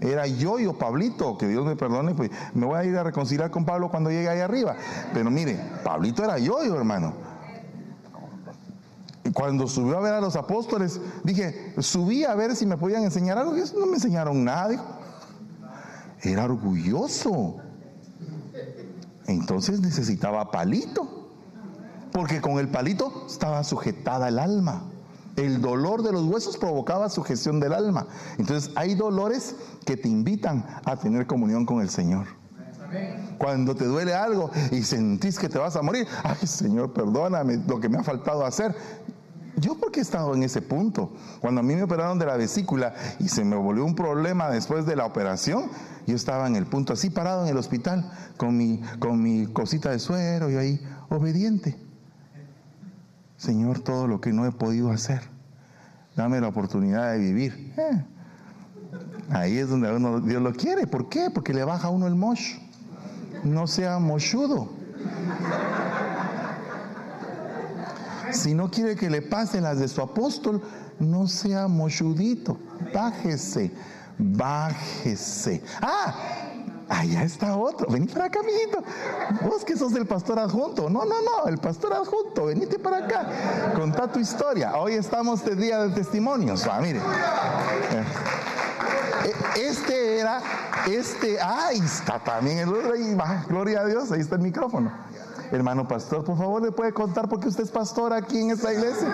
[0.00, 3.50] Era yo y Pablito, que Dios me perdone, pues me voy a ir a reconciliar
[3.50, 4.74] con Pablo cuando llegue ahí arriba.
[5.12, 7.30] Pero mire, Pablito era yo, hermano
[9.32, 13.38] cuando subió a ver a los apóstoles, dije, subí a ver si me podían enseñar
[13.38, 13.56] algo.
[13.56, 14.98] Y eso no me enseñaron nada.
[16.22, 17.56] Era orgulloso.
[19.30, 21.28] Entonces necesitaba palito.
[22.12, 24.82] Porque con el palito estaba sujetada el alma.
[25.36, 28.06] El dolor de los huesos provocaba sujeción del alma.
[28.38, 29.54] Entonces hay dolores
[29.86, 32.26] que te invitan a tener comunión con el Señor.
[33.38, 37.78] Cuando te duele algo y sentís que te vas a morir, ay Señor, perdóname lo
[37.78, 38.74] que me ha faltado hacer.
[39.60, 41.12] Yo porque he estado en ese punto.
[41.40, 44.86] Cuando a mí me operaron de la vesícula y se me volvió un problema después
[44.86, 45.70] de la operación,
[46.06, 49.90] yo estaba en el punto así parado en el hospital con mi, con mi cosita
[49.90, 51.76] de suero y ahí obediente.
[53.36, 55.22] Señor, todo lo que no he podido hacer,
[56.16, 57.74] dame la oportunidad de vivir.
[57.76, 58.04] Eh,
[59.30, 60.86] ahí es donde uno, Dios lo quiere.
[60.86, 61.30] ¿Por qué?
[61.30, 62.56] Porque le baja a uno el mosh.
[63.44, 64.70] No sea mochudo.
[68.32, 70.62] Si no quiere que le pase las de su apóstol,
[70.98, 72.56] no sea mochudito.
[72.94, 73.70] Bájese,
[74.18, 75.62] bájese.
[75.80, 76.14] Ah,
[76.88, 77.86] allá está otro.
[77.90, 78.82] Vení para acá, amiguito.
[79.42, 80.90] Vos que sos el pastor adjunto.
[80.90, 82.46] No, no, no, el pastor adjunto.
[82.46, 83.72] Venite para acá.
[83.74, 84.76] Contá tu historia.
[84.76, 86.66] Hoy estamos de día de testimonios.
[86.66, 86.98] Ah, mire.
[86.98, 88.04] Eh,
[89.56, 90.40] este era,
[90.88, 92.92] este, ahí está también el otro.
[93.48, 94.92] gloria a Dios, ahí está el micrófono.
[95.52, 98.72] Hermano pastor, por favor, ¿le puede contar por qué usted es pastor aquí en esta
[98.72, 99.08] iglesia?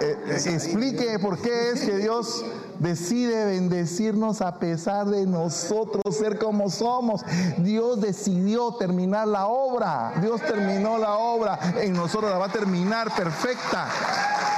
[0.00, 2.44] Eh, explique por qué es que Dios
[2.78, 7.22] decide bendecirnos a pesar de nosotros ser como somos.
[7.58, 10.14] Dios decidió terminar la obra.
[10.20, 11.58] Dios terminó la obra.
[11.80, 13.88] En nosotros la va a terminar perfecta.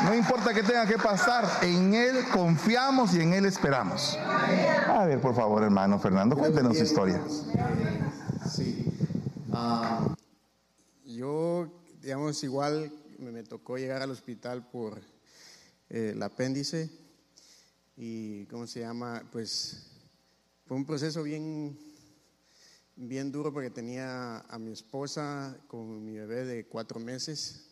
[0.04, 4.18] No importa que tenga que pasar, en Él confiamos y en Él esperamos.
[4.88, 7.20] A ver, por favor, hermano Fernando, cuéntenos su historia.
[8.50, 8.92] Sí.
[9.52, 10.14] Ah,
[11.14, 14.98] yo, digamos, igual me, tocó llegar al hospital por
[15.88, 16.90] eh, el apéndice
[17.96, 19.22] y, ¿cómo se llama?
[19.31, 19.87] Pues
[20.66, 21.79] fue un proceso bien,
[22.96, 27.66] bien duro porque tenía a mi esposa con mi bebé de cuatro meses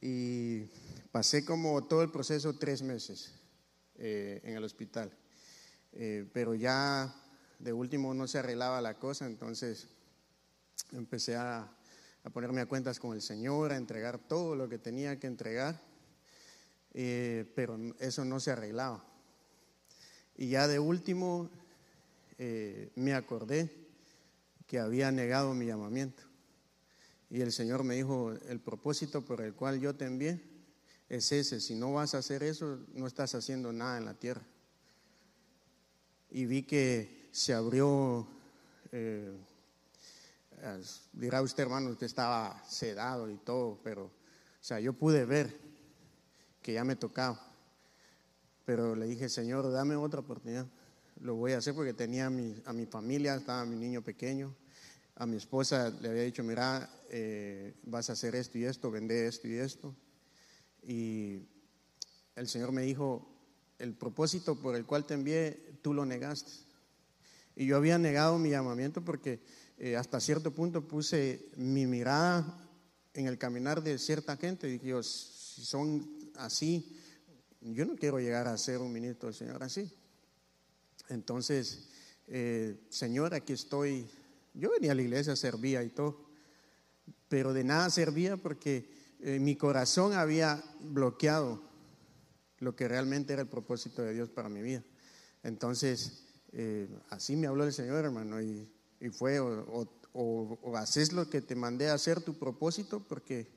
[0.00, 0.64] y
[1.12, 3.32] pasé como todo el proceso tres meses
[3.96, 5.10] eh, en el hospital.
[5.92, 7.14] Eh, pero ya
[7.58, 9.88] de último no se arreglaba la cosa, entonces
[10.92, 11.70] empecé a,
[12.24, 15.80] a ponerme a cuentas con el Señor, a entregar todo lo que tenía que entregar,
[16.92, 19.04] eh, pero eso no se arreglaba.
[20.36, 21.50] Y ya de último
[22.38, 23.70] eh, me acordé
[24.66, 26.22] que había negado mi llamamiento.
[27.28, 30.42] Y el Señor me dijo, el propósito por el cual yo te envié
[31.08, 34.42] es ese, si no vas a hacer eso, no estás haciendo nada en la tierra.
[36.30, 38.26] Y vi que se abrió
[38.92, 39.32] eh,
[41.12, 44.12] dirá usted, hermano, usted estaba sedado y todo, pero, o
[44.62, 45.56] sea, yo pude ver
[46.62, 47.40] que ya me tocaba.
[48.64, 50.66] Pero le dije, Señor, dame otra oportunidad.
[51.20, 54.54] Lo voy a hacer porque tenía a mi, a mi familia, estaba mi niño pequeño.
[55.16, 59.26] A mi esposa le había dicho, mira, eh, vas a hacer esto y esto, vende
[59.26, 59.94] esto y esto.
[60.82, 61.48] Y
[62.36, 63.28] el Señor me dijo,
[63.78, 66.52] el propósito por el cual te envié, tú lo negaste.
[67.56, 69.42] Y yo había negado mi llamamiento porque
[69.80, 72.70] eh, hasta cierto punto puse mi mirada
[73.14, 76.96] en el caminar de cierta gente dije, si son así,
[77.60, 79.92] yo no quiero llegar a ser un ministro del Señor así.
[81.08, 81.88] Entonces,
[82.28, 84.08] eh, Señor, aquí estoy
[84.54, 86.28] yo venía a la iglesia, servía y todo,
[87.28, 88.90] pero de nada servía porque
[89.20, 91.62] eh, mi corazón había bloqueado
[92.58, 94.82] lo que realmente era el propósito de Dios para mi vida.
[95.42, 98.68] Entonces, eh, así me habló el Señor, hermano, y,
[99.08, 103.48] fue, o, o, haces lo que te mandé a hacer tu propósito, porque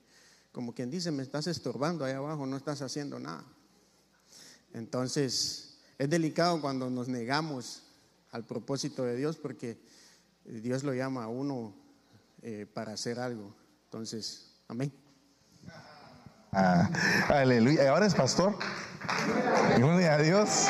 [0.51, 3.43] como quien dice, me estás estorbando ahí abajo, no estás haciendo nada.
[4.73, 7.83] Entonces, es delicado cuando nos negamos
[8.31, 9.77] al propósito de Dios, porque
[10.45, 11.73] Dios lo llama a uno
[12.41, 13.55] eh, para hacer algo.
[13.85, 14.91] Entonces, amén.
[16.51, 16.89] Ah,
[17.29, 17.89] aleluya.
[17.89, 18.55] Ahora es pastor.
[19.77, 20.67] Gloria a Dios.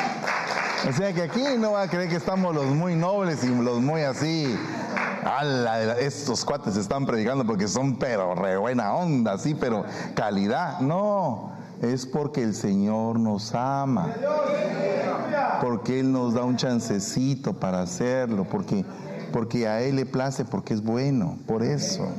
[0.87, 3.79] O sea que aquí no va a creer que estamos los muy nobles y los
[3.81, 4.53] muy así.
[5.23, 10.81] Ala, estos cuates están predicando porque son pero re buena onda, sí, pero calidad.
[10.81, 14.13] No, es porque el Señor nos ama.
[15.61, 18.83] Porque Él nos da un chancecito para hacerlo, porque,
[19.31, 22.09] porque a Él le place, porque es bueno, por eso.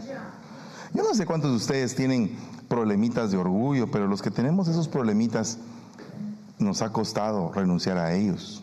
[0.95, 2.35] Yo no sé cuántos de ustedes tienen
[2.69, 5.59] problemitas de orgullo, pero los que tenemos esos problemitas
[6.59, 8.63] nos ha costado renunciar a ellos.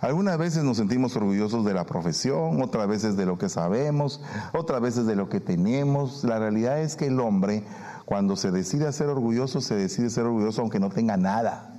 [0.00, 4.20] Algunas veces nos sentimos orgullosos de la profesión, otras veces de lo que sabemos,
[4.52, 6.22] otras veces de lo que tenemos.
[6.22, 7.64] La realidad es que el hombre,
[8.04, 11.74] cuando se decide ser orgulloso, se decide ser orgulloso aunque no tenga nada.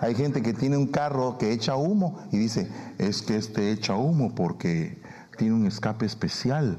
[0.00, 3.96] Hay gente que tiene un carro que echa humo y dice, es que este echa
[3.96, 5.02] humo porque
[5.36, 6.78] tiene un escape especial.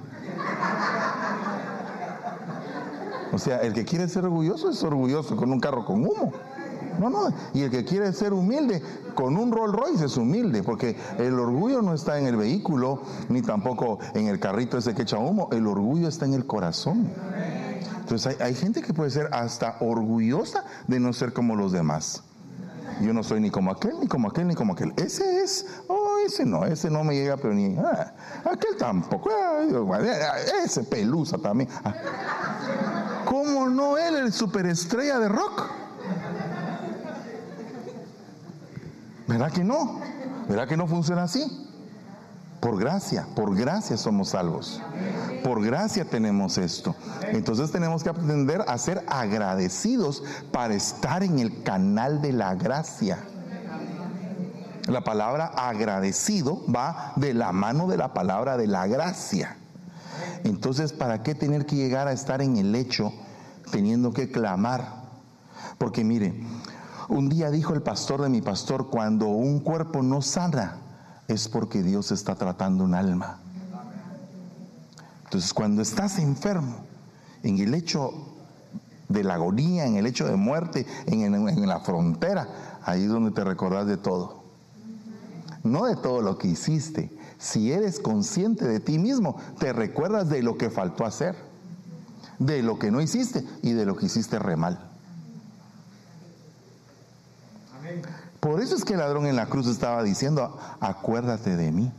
[3.32, 6.34] O sea, el que quiere ser orgulloso es orgulloso con un carro con humo.
[7.00, 8.82] No, no, y el que quiere ser humilde
[9.16, 13.42] con un Rolls Royce es humilde, porque el orgullo no está en el vehículo, ni
[13.42, 17.10] tampoco en el carrito ese que echa humo, el orgullo está en el corazón.
[18.00, 22.24] Entonces hay, gente que puede ser hasta orgullosa de no ser como los demás.
[23.02, 24.94] Yo no soy ni como aquel, ni como aquel, ni como aquel.
[24.98, 30.38] Ese es, oh, ese no, ese no me llega, pero ni, ah, aquel tampoco, ah,
[30.64, 31.70] ese pelusa también.
[31.84, 31.94] Ah.
[33.26, 35.81] ¿Cómo no él, el superestrella de rock?
[39.32, 40.02] ¿Verdad que no?
[40.50, 41.70] ¿Verdad que no funciona así?
[42.60, 44.82] Por gracia, por gracia somos salvos.
[45.42, 46.94] Por gracia tenemos esto.
[47.30, 53.20] Entonces tenemos que aprender a ser agradecidos para estar en el canal de la gracia.
[54.88, 59.56] La palabra agradecido va de la mano de la palabra de la gracia.
[60.44, 63.14] Entonces, ¿para qué tener que llegar a estar en el hecho
[63.72, 65.04] teniendo que clamar?
[65.78, 66.34] Porque mire,
[67.12, 70.78] un día dijo el pastor de mi pastor, cuando un cuerpo no sana,
[71.28, 73.38] es porque Dios está tratando un alma.
[75.26, 76.78] Entonces, cuando estás enfermo,
[77.44, 78.14] en el hecho
[79.10, 82.48] de la agonía, en el hecho de muerte, en, la frontera,
[82.86, 84.44] ahí es donde te recordás de todo.
[85.64, 87.12] No de todo lo que hiciste.
[87.38, 91.36] Si eres consciente de ti mismo, te recuerdas de lo que faltó hacer,
[92.40, 94.91] de lo que no hiciste y de lo que hiciste re mal.
[98.40, 101.92] Por eso es que el ladrón en la cruz estaba diciendo, acuérdate de mí.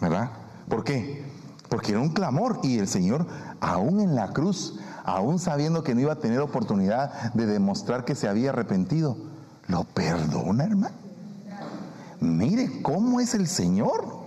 [0.00, 0.30] ¿Verdad?
[0.68, 1.24] ¿Por qué?
[1.68, 3.26] Porque era un clamor y el Señor,
[3.60, 8.14] aún en la cruz, aún sabiendo que no iba a tener oportunidad de demostrar que
[8.14, 9.16] se había arrepentido,
[9.68, 10.94] lo perdona, hermano.
[12.20, 14.22] Mire cómo es el Señor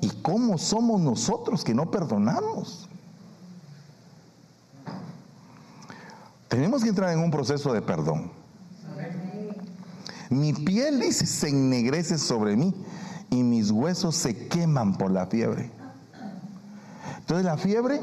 [0.00, 2.87] y cómo somos nosotros que no perdonamos.
[6.48, 8.30] Tenemos que entrar en un proceso de perdón.
[10.30, 12.74] Mi piel dice, se ennegrece sobre mí
[13.30, 15.70] y mis huesos se queman por la fiebre.
[17.18, 18.00] Entonces la fiebre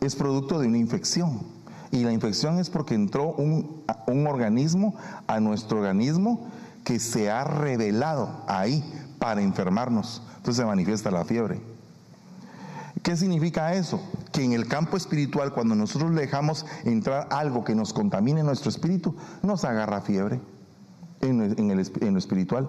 [0.00, 1.40] es producto de una infección.
[1.90, 4.94] Y la infección es porque entró un, un organismo
[5.26, 6.50] a nuestro organismo
[6.84, 8.84] que se ha revelado ahí
[9.18, 10.22] para enfermarnos.
[10.36, 11.75] Entonces se manifiesta la fiebre.
[13.06, 14.00] ¿Qué significa eso?
[14.32, 19.14] Que en el campo espiritual, cuando nosotros dejamos entrar algo que nos contamine nuestro espíritu,
[19.44, 20.40] nos agarra fiebre
[21.20, 21.76] en,
[22.12, 22.68] lo espiritual.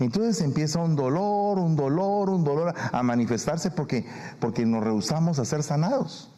[0.00, 4.06] Entonces empieza un dolor, un dolor, un dolor a manifestarse porque,
[4.40, 6.30] porque nos rehusamos a ser sanados.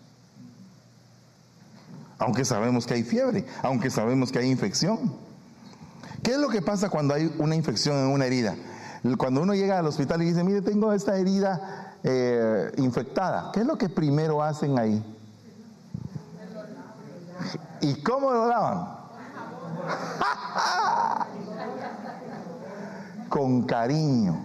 [2.18, 5.14] Aunque sabemos que hay fiebre, aunque sabemos que hay infección.
[6.24, 8.56] ¿Qué es lo que pasa cuando hay una infección en una herida?
[9.18, 13.66] Cuando uno llega al hospital y dice, mire, tengo esta herida eh, infectada, ¿qué es
[13.66, 15.04] lo que primero hacen ahí?
[17.80, 18.88] ¿Y cómo lo lavan?
[23.28, 24.44] Con cariño.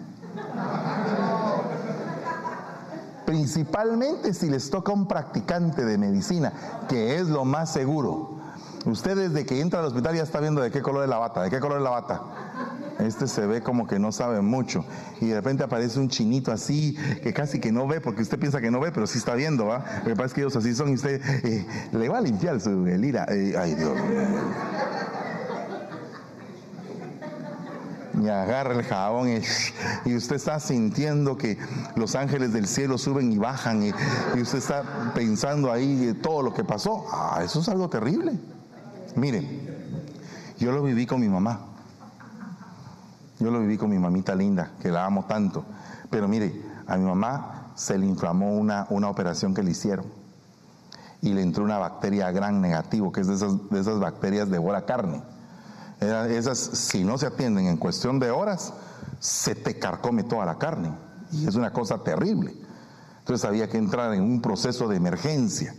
[3.26, 6.54] Principalmente si les toca un practicante de medicina,
[6.88, 8.36] que es lo más seguro.
[8.86, 11.42] Usted desde que entra al hospital ya está viendo de qué color es la bata,
[11.42, 12.22] de qué color es la bata.
[13.00, 14.86] Este se ve como que no sabe mucho.
[15.22, 18.62] Y de repente aparece un chinito así, que casi que no ve, porque usted piensa
[18.62, 19.86] que no ve, pero sí está viendo, ¿va?
[20.00, 22.60] Lo que pasa es que ellos así son y usted eh, le va a limpiar
[22.62, 23.26] su el ira.
[23.30, 23.98] Eh, ay, Dios
[28.22, 29.30] y agarra el jabón
[30.06, 31.58] y, usted está sintiendo que
[31.96, 33.92] los ángeles del cielo suben y bajan y,
[34.36, 37.06] y usted está pensando ahí todo lo que pasó.
[37.12, 38.34] Ah, eso es algo terrible.
[39.16, 39.46] Mire,
[40.58, 41.75] yo lo viví con mi mamá.
[43.40, 45.66] Yo lo viví con mi mamita linda, que la amo tanto.
[46.10, 50.06] Pero mire, a mi mamá se le inflamó una, una operación que le hicieron.
[51.22, 54.86] Y le entró una bacteria gran negativo, que es de esas, de esas bacterias devora
[54.86, 55.22] carne
[56.00, 58.74] esas, si no se atienden en cuestión de horas,
[59.20, 60.92] se te carcome toda la carne.
[61.32, 62.54] Y es una cosa terrible.
[63.20, 65.74] Entonces había que entrar en un proceso de emergencia.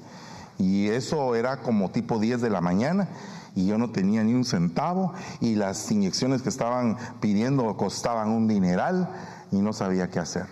[0.58, 3.08] Y eso era como tipo 10 de la mañana
[3.56, 8.46] y yo no tenía ni un centavo y las inyecciones que estaban pidiendo costaban un
[8.46, 9.08] dineral
[9.50, 10.46] y no sabía qué hacer.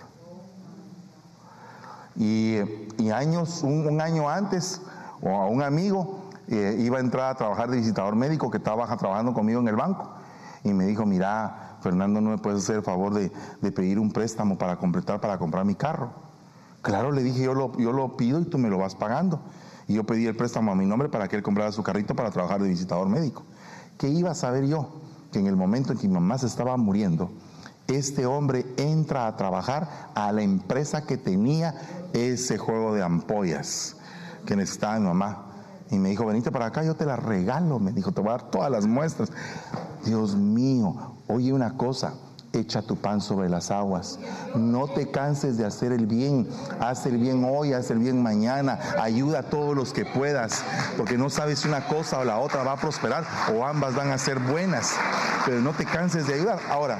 [2.17, 2.57] Y,
[3.13, 4.81] años, un, año antes,
[5.21, 9.33] a un amigo eh, iba a entrar a trabajar de visitador médico que estaba trabajando
[9.33, 10.09] conmigo en el banco.
[10.63, 13.29] Y me dijo, mira, Fernando, ¿no me puedes hacer el favor de,
[13.71, 16.09] pedir un préstamo para completar, para comprar mi carro?
[16.81, 19.39] Claro, le dije, yo lo, yo lo pido y tú me lo vas pagando.
[19.87, 22.31] Y yo pedí el préstamo a mi nombre para que él comprara su carrito para
[22.31, 23.43] trabajar de visitador médico.
[23.97, 24.89] ¿Qué iba a saber yo?
[25.31, 27.31] Que en el momento en que mi mamá se estaba muriendo,
[27.87, 31.75] este hombre entra a trabajar a la empresa que tenía
[32.13, 33.97] ese juego de ampollas
[34.45, 35.45] que necesitaba mi mamá.
[35.91, 37.79] Y me dijo, venite para acá, yo te la regalo.
[37.79, 39.31] Me dijo, te voy a dar todas las muestras.
[40.03, 42.15] Dios mío, oye una cosa,
[42.59, 44.19] echa tu pan sobre las aguas.
[44.55, 46.47] No te canses de hacer el bien.
[46.79, 48.79] Haz el bien hoy, haz el bien mañana.
[48.99, 50.63] Ayuda a todos los que puedas,
[50.97, 53.25] porque no sabes si una cosa o la otra va a prosperar
[53.55, 54.93] o ambas van a ser buenas.
[55.45, 56.59] Pero no te canses de ayudar.
[56.69, 56.99] Ahora,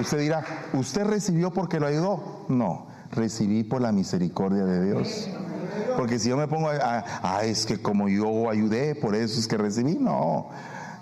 [0.00, 2.46] usted dirá, ¿usted recibió porque lo ayudó?
[2.48, 5.28] No, recibí por la misericordia de Dios.
[5.96, 9.46] Porque si yo me pongo a, a, es que como yo ayudé, por eso es
[9.46, 10.48] que recibí, no.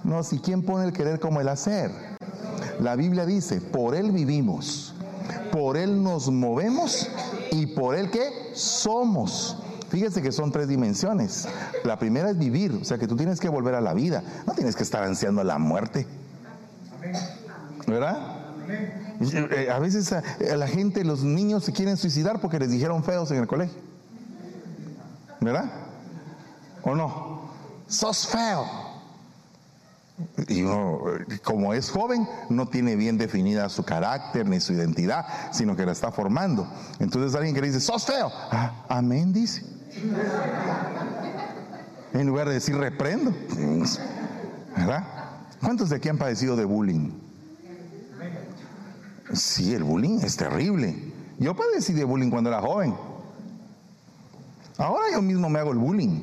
[0.05, 2.16] No, si quién pone el querer como el hacer.
[2.81, 4.95] La Biblia dice, por Él vivimos,
[5.51, 7.09] por Él nos movemos
[7.53, 9.57] y por Él que somos.
[9.89, 11.49] Fíjese que son tres dimensiones.
[11.85, 14.53] La primera es vivir, o sea que tú tienes que volver a la vida, no
[14.53, 16.07] tienes que estar ansiando la muerte.
[17.87, 18.37] ¿Verdad?
[19.21, 23.39] Eh, a veces la gente, los niños se quieren suicidar porque les dijeron feos en
[23.39, 23.81] el colegio.
[25.41, 25.71] ¿Verdad?
[26.83, 27.51] ¿O no?
[27.89, 28.86] Sos feo.
[30.49, 30.65] Y
[31.43, 35.93] como es joven, no tiene bien definida su carácter ni su identidad, sino que la
[35.93, 36.67] está formando.
[36.99, 38.31] Entonces alguien que le dice, sos feo.
[38.51, 39.63] Ah, amén, dice.
[42.13, 43.35] En lugar de decir reprendo.
[44.77, 45.05] ¿Verdad?
[45.61, 47.11] ¿Cuántos de aquí han padecido de bullying?
[49.33, 50.97] Sí, el bullying es terrible.
[51.39, 52.95] Yo padecí de bullying cuando era joven.
[54.79, 56.23] Ahora yo mismo me hago el bullying.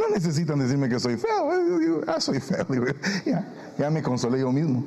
[0.00, 2.02] No necesitan decirme que soy feo.
[2.06, 2.66] ah, soy feo.
[3.78, 4.84] ya, me consolé yo mismo.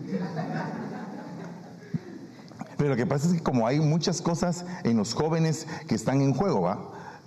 [2.77, 6.21] Pero lo que pasa es que como hay muchas cosas en los jóvenes que están
[6.21, 6.79] en juego, ¿va?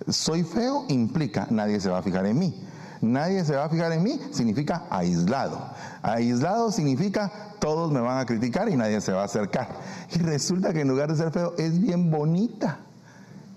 [0.08, 2.66] Soy feo implica nadie se va a fijar en mí.
[3.00, 5.70] Nadie se va a fijar en mí significa aislado.
[6.02, 7.30] Aislado significa
[7.60, 9.68] todos me van a criticar y nadie se va a acercar.
[10.12, 12.78] Y resulta que en lugar de ser feo es bien bonita.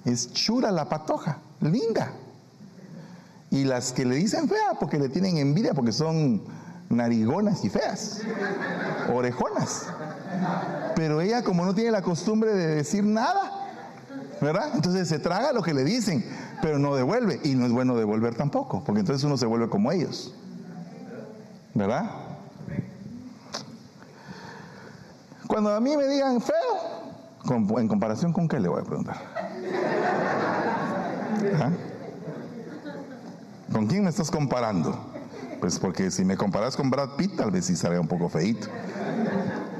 [0.05, 2.13] Es chura la patoja, linda.
[3.51, 6.43] Y las que le dicen fea porque le tienen envidia porque son
[6.89, 8.21] narigonas y feas,
[9.13, 9.87] orejonas.
[10.95, 13.67] Pero ella como no tiene la costumbre de decir nada,
[14.41, 14.71] ¿verdad?
[14.73, 16.23] Entonces se traga lo que le dicen,
[16.61, 17.39] pero no devuelve.
[17.43, 20.33] Y no es bueno devolver tampoco, porque entonces uno se vuelve como ellos.
[21.73, 22.09] ¿Verdad?
[25.47, 29.17] Cuando a mí me digan feo, ¿en comparación con qué le voy a preguntar?
[31.55, 31.71] ¿Ah?
[33.72, 34.97] ¿Con quién me estás comparando?
[35.59, 38.67] Pues porque si me comparas con Brad Pitt, tal vez sí salga un poco feito.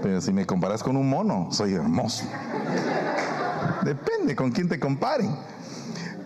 [0.02, 2.26] Pero si me comparas con un mono, soy hermoso.
[3.84, 5.36] Depende con quién te comparen.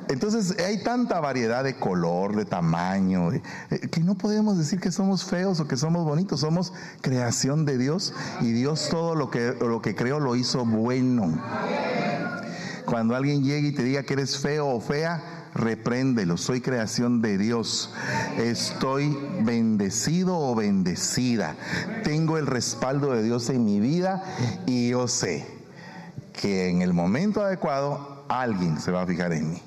[0.09, 3.41] Entonces hay tanta variedad de color, de tamaño, eh,
[3.89, 8.13] que no podemos decir que somos feos o que somos bonitos, somos creación de Dios
[8.41, 11.41] y Dios todo lo que, lo que creó lo hizo bueno.
[12.85, 17.37] Cuando alguien llegue y te diga que eres feo o fea, repréndelo, soy creación de
[17.37, 17.93] Dios,
[18.37, 21.55] estoy bendecido o bendecida,
[22.03, 24.23] tengo el respaldo de Dios en mi vida
[24.65, 25.47] y yo sé
[26.33, 29.61] que en el momento adecuado alguien se va a fijar en mí.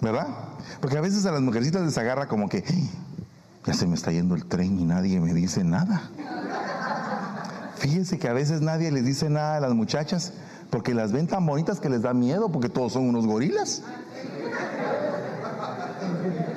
[0.00, 0.28] ¿Verdad?
[0.80, 2.64] Porque a veces a las mujercitas les agarra como que
[3.66, 6.10] ya se me está yendo el tren y nadie me dice nada.
[7.76, 10.32] Fíjese que a veces nadie les dice nada a las muchachas
[10.70, 13.82] porque las ven tan bonitas que les da miedo porque todos son unos gorilas.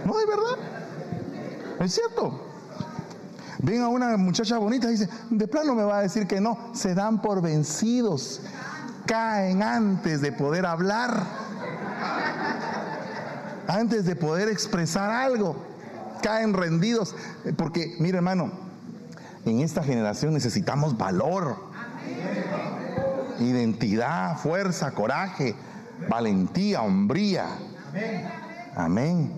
[0.05, 0.57] No, de verdad.
[1.79, 2.39] Es cierto.
[3.59, 6.57] Ven a una muchacha bonita y dice, de plano me va a decir que no.
[6.73, 8.41] Se dan por vencidos.
[9.05, 11.23] Caen antes de poder hablar.
[13.67, 15.55] Antes de poder expresar algo.
[16.21, 17.15] Caen rendidos.
[17.57, 18.51] Porque, mire hermano,
[19.45, 21.57] en esta generación necesitamos valor,
[23.39, 25.55] identidad, fuerza, coraje,
[26.09, 27.47] valentía, hombría.
[28.75, 29.31] Amén.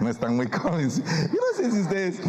[0.00, 1.10] No están muy convencidos.
[1.30, 2.20] Yo no sé si ustedes,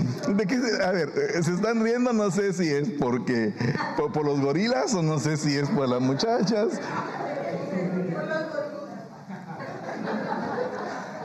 [0.82, 1.10] a ver,
[1.42, 3.54] se están riendo, no sé si es porque
[3.96, 6.80] por, por los gorilas o no sé si es por las muchachas.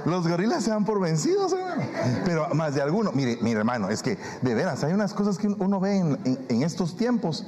[0.07, 1.83] Los gorilas se dan por vencidos, hermano.
[2.25, 5.49] Pero más de alguno, mire, mire hermano, es que de veras hay unas cosas que
[5.49, 7.45] uno ve en, estos tiempos.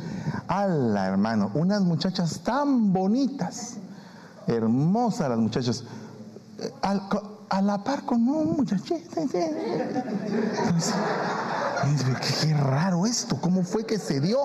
[0.48, 3.76] Ala, hermano, unas muchachas tan bonitas,
[4.48, 5.84] hermosas las muchachas,
[6.58, 7.02] eh, al-
[7.48, 9.20] a la par con un muchachito.
[9.20, 9.54] Entonces,
[12.42, 14.38] qué, qué raro esto, ¿cómo fue que se dio?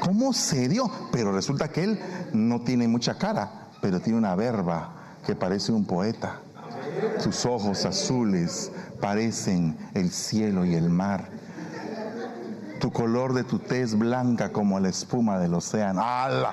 [0.00, 0.90] ¿Cómo se dio?
[1.10, 2.00] Pero resulta que él
[2.34, 4.90] no tiene mucha cara, pero tiene una verba
[5.26, 6.40] que parece un poeta.
[7.18, 8.70] Sus ojos azules
[9.00, 11.28] parecen el cielo y el mar.
[12.80, 16.00] Tu color de tu tez blanca como la espuma del océano.
[16.02, 16.52] ¡Hala!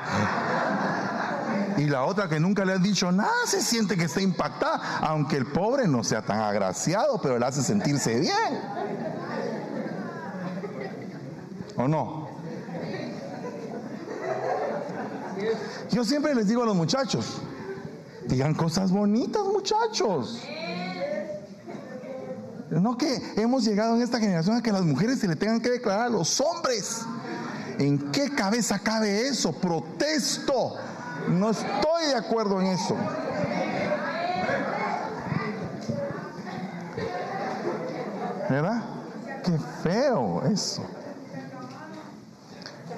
[1.77, 5.37] Y la otra que nunca le han dicho nada se siente que está impactada, aunque
[5.37, 8.61] el pobre no sea tan agraciado, pero le hace sentirse bien.
[11.77, 12.29] ¿O no?
[15.91, 17.41] Yo siempre les digo a los muchachos,
[18.27, 20.41] digan cosas bonitas muchachos.
[22.69, 25.69] No que hemos llegado en esta generación a que las mujeres se le tengan que
[25.69, 27.01] declarar a los hombres.
[27.77, 29.53] ¿En qué cabeza cabe eso?
[29.53, 30.75] Protesto.
[31.29, 32.95] No estoy de acuerdo en eso.
[38.49, 38.83] ¿Verdad?
[39.43, 40.83] Qué feo eso.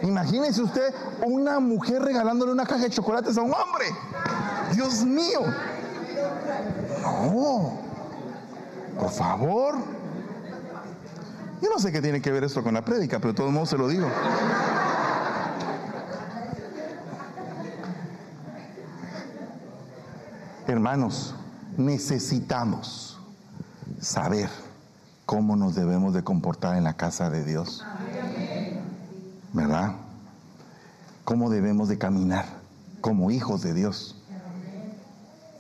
[0.02, 0.94] Imagínese usted
[1.26, 3.86] una mujer regalándole una caja de chocolates a un hombre.
[4.74, 5.41] Dios mío.
[7.01, 7.80] No.
[8.99, 9.76] Por favor.
[11.61, 13.70] Yo no sé qué tiene que ver esto con la prédica, pero de todos modos
[13.70, 14.07] se lo digo.
[20.68, 21.34] Hermanos,
[21.78, 23.18] necesitamos
[24.01, 24.49] saber
[25.26, 27.84] cómo nos debemos de comportar en la casa de Dios.
[29.53, 29.93] ¿Verdad?
[31.24, 32.45] Cómo debemos de caminar
[33.01, 34.16] como hijos de Dios.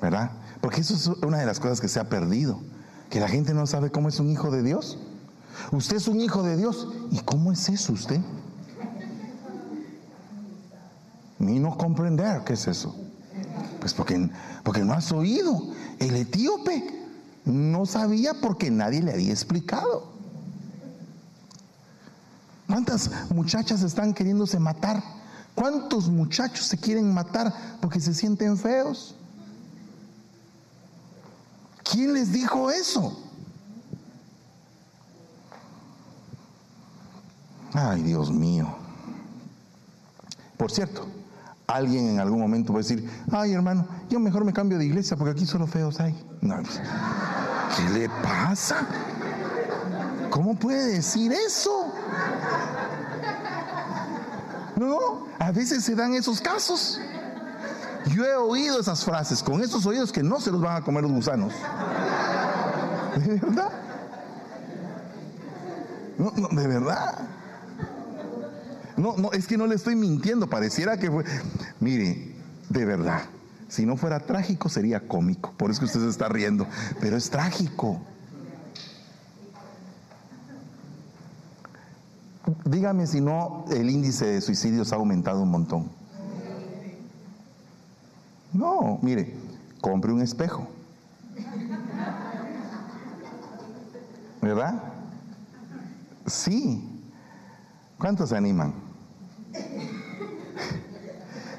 [0.01, 0.31] ¿Verdad?
[0.61, 2.59] Porque eso es una de las cosas que se ha perdido.
[3.09, 4.97] Que la gente no sabe cómo es un hijo de Dios.
[5.71, 6.87] Usted es un hijo de Dios.
[7.11, 8.19] ¿Y cómo es eso usted?
[11.39, 12.95] Ni no comprender qué es eso.
[13.79, 14.29] Pues porque,
[14.63, 15.61] porque no has oído.
[15.99, 16.83] El etíope
[17.45, 20.11] no sabía porque nadie le había explicado.
[22.67, 25.01] ¿Cuántas muchachas están queriéndose matar?
[25.55, 29.15] ¿Cuántos muchachos se quieren matar porque se sienten feos?
[31.91, 33.17] ¿Quién les dijo eso?
[37.73, 38.67] Ay, Dios mío.
[40.57, 41.07] Por cierto,
[41.67, 45.15] alguien en algún momento va a decir, ay hermano, yo mejor me cambio de iglesia
[45.15, 46.15] porque aquí solo feos hay.
[46.41, 46.57] No,
[47.75, 48.87] ¿Qué le pasa?
[50.29, 51.93] ¿Cómo puede decir eso?
[54.75, 56.99] No, a veces se dan esos casos.
[58.13, 61.03] Yo he oído esas frases con esos oídos que no se los van a comer
[61.03, 61.53] los gusanos.
[63.17, 63.71] ¿De verdad?
[66.17, 67.27] No, no, de verdad.
[68.95, 71.23] No, no, es que no le estoy mintiendo, pareciera que fue.
[71.79, 72.35] Mire,
[72.69, 73.21] de verdad,
[73.67, 76.65] si no fuera trágico sería cómico, por eso que usted se está riendo,
[76.99, 78.01] pero es trágico.
[82.65, 86.06] Dígame si no el índice de suicidios ha aumentado un montón.
[88.57, 89.35] No, mire,
[89.81, 90.67] compre un espejo.
[94.41, 94.81] ¿Verdad?
[96.25, 96.83] Sí.
[97.99, 98.73] ¿Cuántos se animan?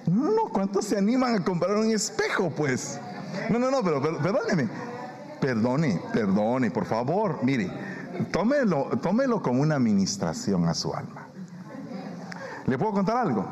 [0.07, 2.99] No, no, no, ¿cuántos se animan a comprar un espejo, pues?
[3.49, 4.69] No, no, no, pero, pero perdóneme.
[5.41, 7.39] Perdone, perdone, por favor.
[7.45, 7.71] Mire,
[8.33, 11.29] tómelo, tómelo como una administración a su alma.
[12.67, 13.47] ¿Le puedo contar algo?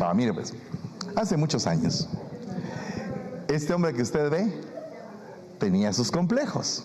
[0.00, 0.54] Va, mire, pues,
[1.16, 2.08] hace muchos años,
[3.50, 4.48] Este hombre que usted ve
[5.58, 6.84] tenía sus complejos.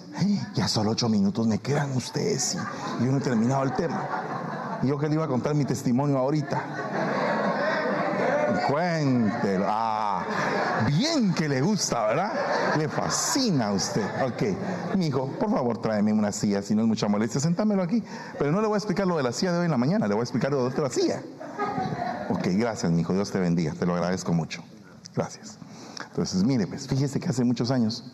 [0.56, 2.58] Ya solo ocho minutos me quedan ustedes
[3.00, 4.80] y yo no he terminado el tema.
[4.82, 6.64] Y yo que le iba a contar mi testimonio ahorita.
[8.68, 9.66] Cuéntelo.
[9.68, 10.26] Ah,
[10.88, 12.34] bien que le gusta, ¿verdad?
[12.80, 14.04] Le fascina a usted.
[14.26, 18.04] Ok, mi hijo, por favor, tráeme una silla, si no es mucha molestia, sentámelo aquí.
[18.40, 20.08] Pero no le voy a explicar lo de la silla de hoy en la mañana,
[20.08, 21.22] le voy a explicar lo de otra silla.
[22.30, 24.64] Ok, gracias, mi hijo, Dios te bendiga, te lo agradezco mucho.
[25.16, 25.60] Gracias.
[26.16, 28.06] Entonces, mire, pues fíjese que hace muchos años,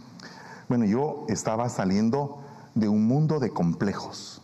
[0.68, 2.42] bueno, yo estaba saliendo
[2.74, 4.42] de un mundo de complejos.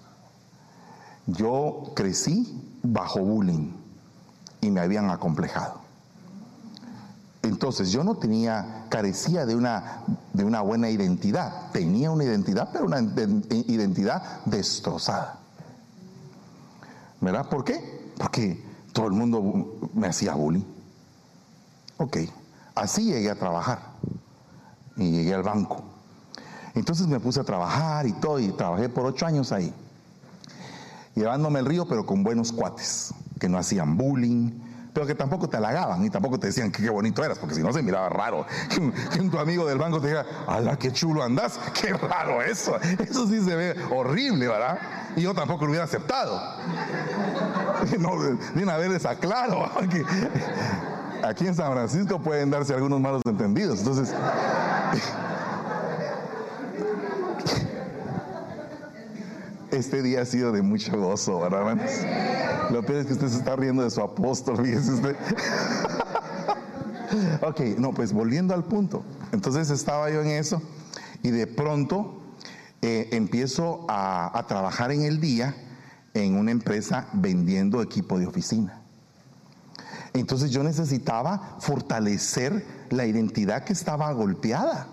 [1.25, 3.71] Yo crecí bajo bullying
[4.61, 5.81] y me habían acomplejado.
[7.41, 10.03] Entonces yo no tenía, carecía de una,
[10.33, 11.71] de una buena identidad.
[11.71, 15.39] Tenía una identidad, pero una identidad destrozada.
[17.21, 17.49] ¿Verdad?
[17.49, 18.11] ¿Por qué?
[18.19, 20.65] Porque todo el mundo me hacía bullying.
[21.97, 22.17] Ok,
[22.77, 23.79] así llegué a trabajar
[24.95, 25.83] y llegué al banco.
[26.75, 29.73] Entonces me puse a trabajar y todo, y trabajé por ocho años ahí,
[31.15, 34.51] llevándome el río, pero con buenos cuates, que no hacían bullying,
[34.93, 37.61] pero que tampoco te halagaban y tampoco te decían que qué bonito eras, porque si
[37.61, 38.47] no se miraba raro.
[38.69, 41.59] Que, tu amigo del banco te diga, ¡ala, qué chulo andas!
[41.79, 42.75] ¡Qué raro eso!
[42.99, 44.79] Eso sí se ve horrible, ¿verdad?
[45.15, 46.41] Y yo tampoco lo hubiera aceptado.
[47.99, 49.69] No, de una vez les aclaro.
[49.89, 50.03] Que
[51.23, 53.79] aquí en San Francisco pueden darse algunos malos entendidos.
[53.79, 54.13] Entonces.
[59.69, 61.77] Este día ha sido de mucho gozo, ¿verdad,
[62.71, 65.15] Lo peor es que usted se está riendo de su apóstol, fíjese usted.
[67.41, 69.03] ok, no, pues volviendo al punto.
[69.33, 70.61] Entonces estaba yo en eso
[71.21, 72.21] y de pronto
[72.81, 75.53] eh, empiezo a trabajar en el día
[76.13, 78.81] en una empresa vendiendo equipo de oficina.
[80.19, 84.87] Entonces yo necesitaba fortalecer la identidad que estaba golpeada.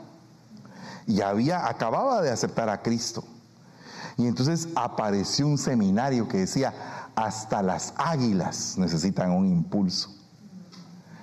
[1.06, 3.24] Y había, acababa de aceptar a Cristo.
[4.16, 6.72] Y entonces apareció un seminario que decía,
[7.14, 10.10] hasta las águilas necesitan un impulso.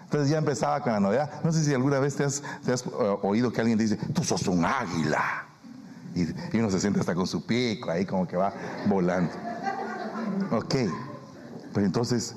[0.04, 1.42] Entonces ya empezaba con la novedad.
[1.44, 4.66] No sé si alguna vez te has, eh, oído que alguien dice, tú sos un
[4.66, 5.46] águila.
[6.14, 8.54] Y, uno se siente hasta con su pico ahí como que va
[8.88, 9.32] volando.
[10.52, 10.76] Ok,
[11.74, 12.36] pues entonces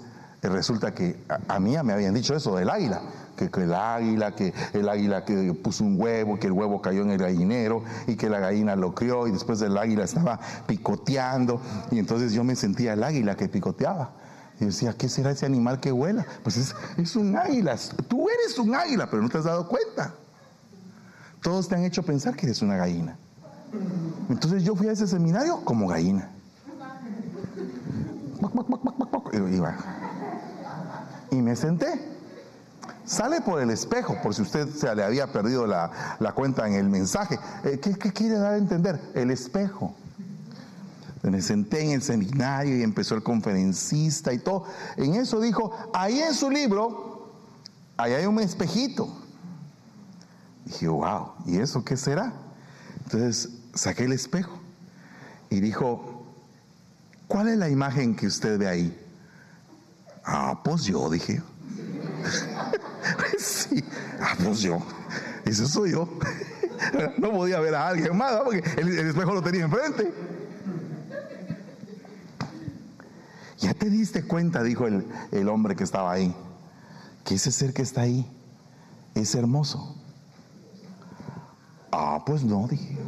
[0.48, 1.16] resulta que
[1.48, 3.00] a, mí me habían dicho eso del águila
[3.36, 7.10] que, el águila, que el águila que puso un huevo, que el huevo cayó en
[7.10, 11.98] el gallinero y que la gallina lo crió y después el águila estaba picoteando y
[11.98, 14.12] entonces yo me sentía el águila que picoteaba.
[14.60, 16.24] Y decía, ¿qué será ese animal que vuela?
[16.44, 17.76] Pues es, un águila,
[18.08, 20.14] tú eres un águila, pero no te has dado cuenta.
[21.42, 23.16] Todos te han hecho pensar que eres una gallina.
[24.30, 26.30] Entonces yo fui a ese seminario como gallina.
[31.34, 31.88] Y me senté.
[33.04, 35.90] Sale por el espejo, por si usted se le había perdido la,
[36.34, 37.38] cuenta en el mensaje.
[37.64, 39.00] Eh, ¿Qué, quiere dar a entender?
[39.14, 39.94] El espejo.
[41.22, 44.64] Me senté en el seminario y empezó el conferencista y todo.
[44.96, 47.32] En eso dijo, ahí en su libro,
[47.96, 49.08] ahí hay un espejito.
[50.66, 52.32] dije, wow, ¿y eso qué será?
[53.04, 54.60] Entonces saqué el espejo
[55.50, 56.22] y dijo,
[57.26, 59.03] ¿cuál es la imagen que usted ve ahí?
[60.24, 61.42] Ah, pues yo, dije.
[63.38, 63.84] sí,
[64.20, 64.78] ah, pues yo,
[65.44, 66.08] eso soy yo.
[67.18, 70.12] No podía ver a alguien más, porque el, espejo lo tenía enfrente.
[73.58, 76.34] Ya te diste cuenta, dijo el, el hombre que estaba ahí,
[77.24, 78.26] que ese ser que está ahí
[79.14, 79.96] es hermoso.
[81.90, 82.98] Ah, pues no, dije.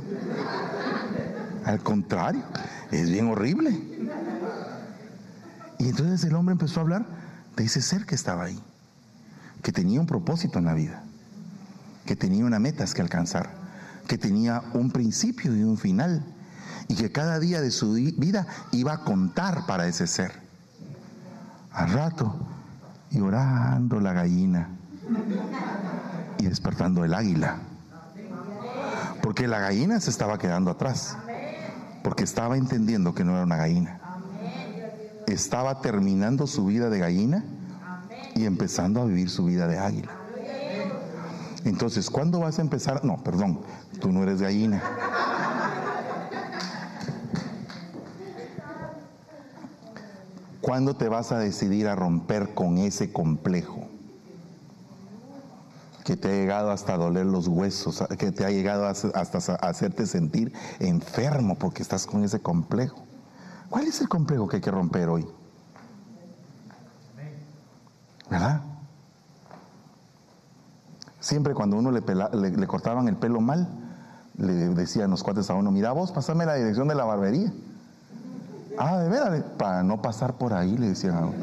[1.65, 2.43] Al contrario,
[2.93, 3.77] es bien horrible.
[5.79, 7.07] Y entonces el hombre empezó a hablar
[7.57, 8.63] de ese ser que estaba ahí
[9.67, 11.03] que tenía un propósito en la vida,
[12.05, 13.51] que tenía una metas que alcanzar,
[14.07, 16.25] que tenía un principio y un final,
[16.87, 20.41] y que cada día de su vida iba a contar para ese ser.
[21.73, 22.47] Al rato,
[23.11, 24.69] y orando la gallina,
[26.39, 27.59] y despertando el águila,
[29.21, 31.17] porque la gallina se estaba quedando atrás,
[32.05, 34.01] porque estaba entendiendo que no era una gallina.
[35.27, 37.45] Estaba terminando su vida de gallina
[38.35, 40.13] y empezando a vivir su vida de águila.
[41.65, 43.05] Entonces, ¿cuándo vas a empezar?
[43.05, 43.61] No, perdón,
[44.01, 44.83] tú no eres gallina.
[50.61, 53.89] ¿Cuándo te vas a decidir a romper con ese complejo?
[56.05, 60.53] Que te ha llegado hasta doler los huesos, que te ha llegado hasta hacerte sentir
[60.79, 63.06] enfermo porque estás con ese complejo.
[63.69, 65.27] ¿Cuál es el complejo que hay que romper hoy?
[68.31, 68.61] ¿Verdad?
[71.21, 73.69] Siempre cuando uno le, cortaban el pelo mal,
[74.37, 77.53] le decían los cuates a uno, mira vos, pasame la dirección de la barbería.
[78.79, 81.35] Ah, de veras, para no pasar por ahí, le decían a uno.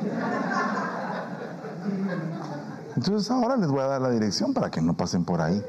[2.96, 5.62] Entonces ahora les voy a dar la dirección para que no pasen por ahí.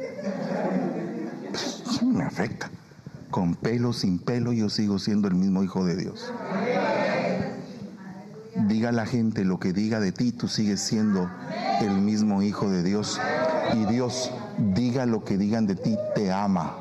[2.03, 2.71] me afecta.
[3.35, 6.33] Con pelo, sin pelo, yo sigo siendo el mismo hijo de Dios.
[8.69, 11.29] Diga la gente lo que diga de ti, tú sigues siendo
[11.81, 13.21] el mismo hijo de Dios.
[13.75, 14.31] Y Dios,
[14.77, 16.77] diga lo que digan de ti, te ama.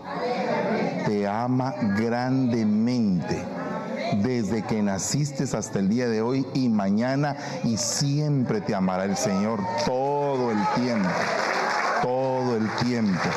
[1.07, 3.43] Te ama grandemente
[4.21, 9.17] desde que naciste hasta el día de hoy y mañana y siempre te amará el
[9.17, 11.09] Señor todo el tiempo,
[12.03, 13.29] todo el tiempo.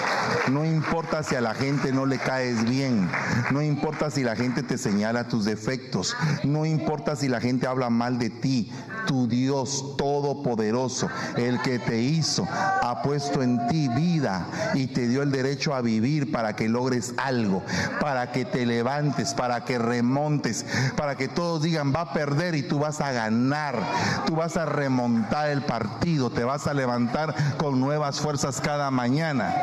[0.51, 3.09] No importa si a la gente no le caes bien,
[3.51, 7.91] no importa si la gente te señala tus defectos, no importa si la gente habla
[7.91, 8.71] mal de ti,
[9.07, 15.23] tu Dios todopoderoso, el que te hizo, ha puesto en ti vida y te dio
[15.23, 17.63] el derecho a vivir para que logres algo,
[18.01, 20.65] para que te levantes, para que remontes,
[20.97, 23.81] para que todos digan va a perder y tú vas a ganar,
[24.27, 29.55] tú vas a remontar el partido, te vas a levantar con nuevas fuerzas cada mañana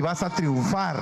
[0.00, 0.96] vas a triunfar,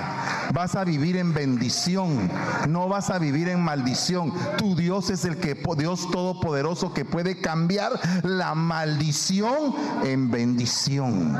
[0.52, 2.30] vas a vivir en bendición,
[2.68, 4.32] no vas a vivir en maldición.
[4.58, 7.92] Tu Dios es el que Dios todopoderoso que puede cambiar
[8.22, 9.74] la maldición
[10.04, 11.36] en bendición.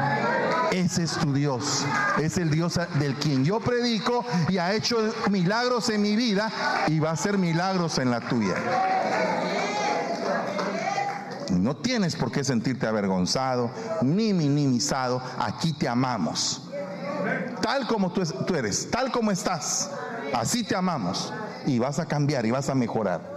[0.73, 1.85] Ese es tu Dios.
[2.21, 4.99] Es el Dios del quien yo predico y ha hecho
[5.31, 6.51] milagros en mi vida
[6.89, 8.57] y va a hacer milagros en la tuya.
[11.59, 13.71] No tienes por qué sentirte avergonzado
[14.03, 15.21] ni minimizado.
[15.39, 16.69] Aquí te amamos.
[17.61, 18.23] Tal como tú,
[18.55, 19.91] eres, tal como estás.
[20.35, 21.33] Así te amamos.
[21.67, 23.37] Y vas a cambiar y vas a mejorar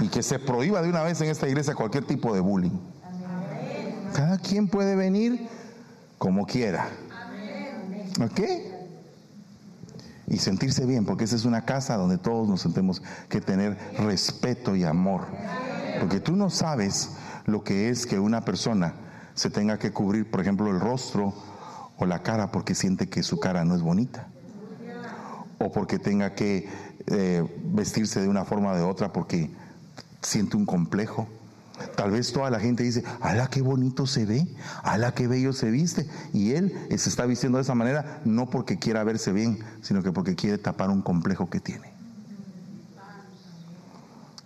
[0.00, 2.78] y que se prohíba de una vez en esta iglesia cualquier tipo de bullying.
[4.14, 5.48] Cada quien puede venir
[6.18, 6.88] como quiera.
[8.20, 8.40] ¿Ok?
[10.26, 14.76] Y sentirse bien, porque esa es una casa donde todos nos sentimos que tener respeto
[14.76, 15.22] y amor.
[16.00, 17.10] Porque tú no sabes
[17.46, 18.94] lo que es que una persona
[19.34, 21.34] se tenga que cubrir, por ejemplo, el rostro
[21.96, 24.28] o la cara porque siente que su cara no es bonita.
[25.58, 26.68] O porque tenga que
[27.06, 29.50] eh, vestirse de una forma o de otra porque
[30.22, 31.26] siente un complejo.
[31.96, 34.46] Tal vez toda la gente dice, ala, qué bonito se ve,
[34.82, 36.08] ala, qué bello se viste.
[36.32, 40.12] Y él se está vistiendo de esa manera no porque quiera verse bien, sino que
[40.12, 41.97] porque quiere tapar un complejo que tiene.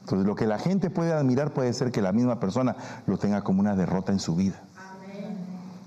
[0.03, 2.77] Entonces lo que la gente puede admirar puede ser que la misma persona
[3.07, 4.61] lo tenga como una derrota en su vida.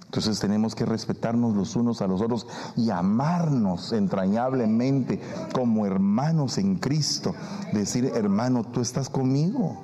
[0.05, 2.47] Entonces tenemos que respetarnos los unos a los otros
[2.77, 5.19] y amarnos entrañablemente
[5.53, 7.35] como hermanos en Cristo.
[7.73, 9.83] Decir, hermano, tú estás conmigo.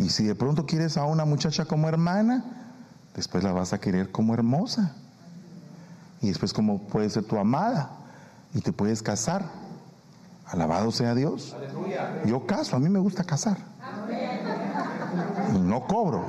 [0.00, 2.44] Y si de pronto quieres a una muchacha como hermana,
[3.14, 4.96] después la vas a querer como hermosa.
[6.20, 7.90] Y después como puede ser tu amada.
[8.52, 9.61] Y te puedes casar.
[10.52, 11.56] Alabado sea Dios.
[12.26, 13.56] Yo caso, a mí me gusta casar.
[15.58, 16.22] No cobro.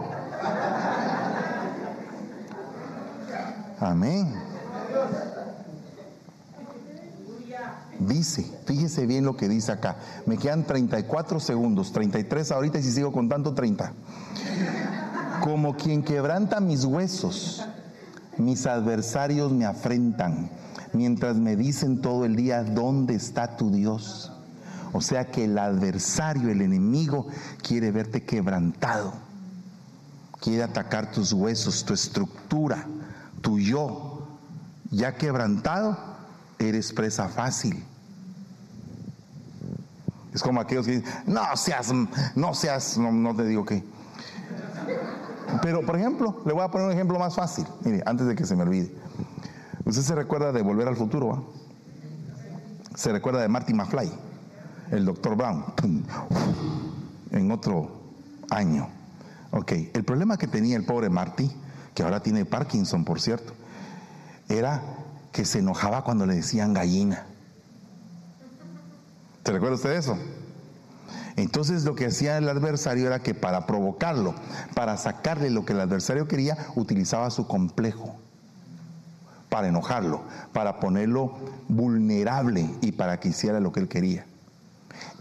[3.81, 4.33] Amén.
[7.99, 9.97] Dice, fíjese bien lo que dice acá.
[10.25, 13.91] Me quedan 34 segundos, 33 ahorita y si sigo contando 30.
[15.41, 17.65] Como quien quebranta mis huesos,
[18.37, 20.49] mis adversarios me afrentan,
[20.93, 24.31] mientras me dicen todo el día, ¿dónde está tu Dios?
[24.93, 27.27] O sea que el adversario, el enemigo,
[27.61, 29.13] quiere verte quebrantado,
[30.39, 32.87] quiere atacar tus huesos, tu estructura
[33.43, 34.25] tu yo
[34.89, 35.97] ya quebrantado,
[36.57, 37.85] eres presa fácil.
[40.33, 41.91] Es como aquellos que dicen, no seas,
[42.35, 43.83] no seas, no, te digo qué.
[45.61, 48.45] Pero, por ejemplo, le voy a poner un ejemplo más fácil, mire, antes de que
[48.45, 48.91] se me olvide.
[49.85, 51.43] Usted se recuerda de Volver al Futuro, ¿va?
[52.95, 54.11] Se recuerda de Marty McFly,
[54.91, 55.65] el doctor Brown,
[57.31, 57.91] en otro
[58.49, 58.87] año.
[59.51, 61.51] Ok, el problema que tenía el pobre Marty
[61.93, 63.53] que ahora tiene Parkinson, por cierto,
[64.49, 64.81] era
[65.31, 67.25] que se enojaba cuando le decían gallina.
[69.43, 70.17] ¿Se recuerda usted eso?
[71.35, 74.33] Entonces lo que hacía el adversario era que para provocarlo,
[74.75, 78.22] para sacarle lo que el adversario quería, utilizaba su complejo
[79.53, 81.35] para enojarlo, para ponerlo
[81.67, 84.25] vulnerable y para que hiciera lo que él quería.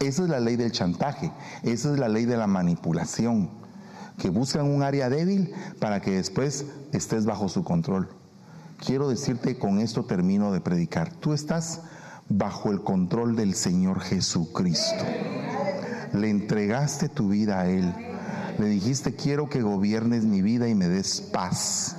[0.01, 1.30] Esa es la ley del chantaje,
[1.62, 3.51] esa es la ley de la manipulación
[4.18, 8.09] que buscan un área débil para que después estés bajo su control.
[8.78, 11.83] Quiero decirte, con esto termino de predicar, tú estás
[12.30, 15.05] bajo el control del Señor Jesucristo.
[16.14, 17.95] Le entregaste tu vida a Él.
[18.59, 21.97] Le dijiste, quiero que gobiernes mi vida y me des paz.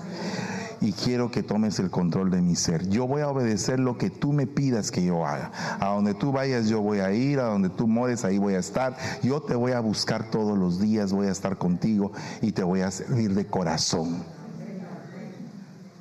[0.83, 2.89] Y quiero que tomes el control de mi ser.
[2.89, 5.49] Yo voy a obedecer lo que tú me pidas que yo haga.
[5.79, 8.59] A donde tú vayas yo voy a ir, a donde tú mores ahí voy a
[8.59, 8.97] estar.
[9.23, 12.11] Yo te voy a buscar todos los días, voy a estar contigo
[12.41, 14.25] y te voy a servir de corazón.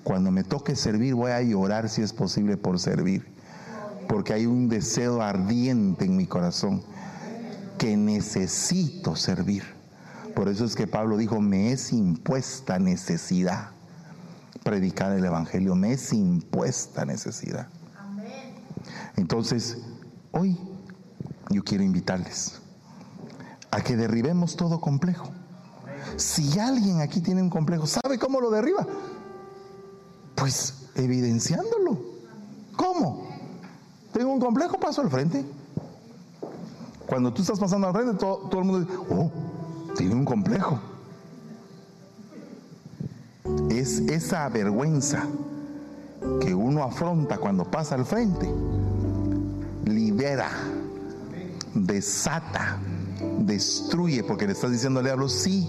[0.03, 3.25] Cuando me toque servir voy a llorar si es posible por servir,
[4.09, 6.83] porque hay un deseo ardiente en mi corazón
[7.79, 9.63] que necesito servir.
[10.35, 13.71] Por eso es que Pablo dijo, me es impuesta necesidad
[14.63, 17.69] predicar el Evangelio, me es impuesta necesidad.
[19.17, 19.79] Entonces,
[20.33, 20.59] hoy
[21.51, 22.61] yo quiero invitarles
[23.71, 25.31] a que derribemos todo complejo.
[26.17, 28.87] Si alguien aquí tiene un complejo, ¿sabe cómo lo derriba?
[30.35, 32.01] Pues evidenciándolo.
[32.77, 33.29] ¿Cómo?
[34.13, 35.45] Tengo un complejo, paso al frente.
[37.07, 39.31] Cuando tú estás pasando al frente, todo, todo el mundo dice, oh,
[39.97, 40.92] tiene un complejo.
[43.71, 45.27] Es esa vergüenza
[46.41, 48.49] que uno afronta cuando pasa al frente,
[49.85, 50.49] libera,
[51.75, 52.79] desata,
[53.41, 55.69] destruye, porque le estás diciendo al diablo, sí,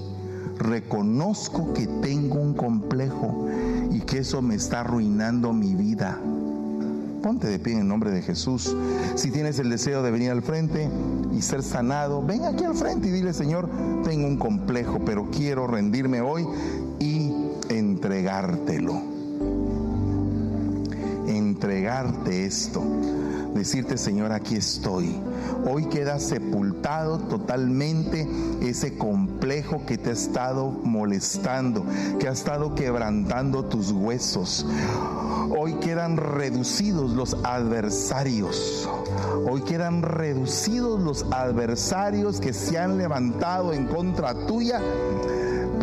[0.59, 3.47] reconozco que tengo un complejo
[3.91, 6.19] y que eso me está arruinando mi vida.
[7.23, 8.75] Ponte de pie en el nombre de Jesús.
[9.15, 10.89] Si tienes el deseo de venir al frente
[11.31, 13.69] y ser sanado, ven aquí al frente y dile, Señor,
[14.03, 16.45] tengo un complejo, pero quiero rendirme hoy
[18.03, 19.01] entregártelo.
[21.25, 22.83] Entregarte esto.
[23.55, 25.15] Decirte, Señor, aquí estoy.
[25.65, 28.27] Hoy queda sepultado totalmente
[28.61, 31.85] ese complejo que te ha estado molestando,
[32.19, 34.65] que ha estado quebrantando tus huesos.
[35.57, 38.89] Hoy quedan reducidos los adversarios.
[39.49, 44.81] Hoy quedan reducidos los adversarios que se han levantado en contra tuya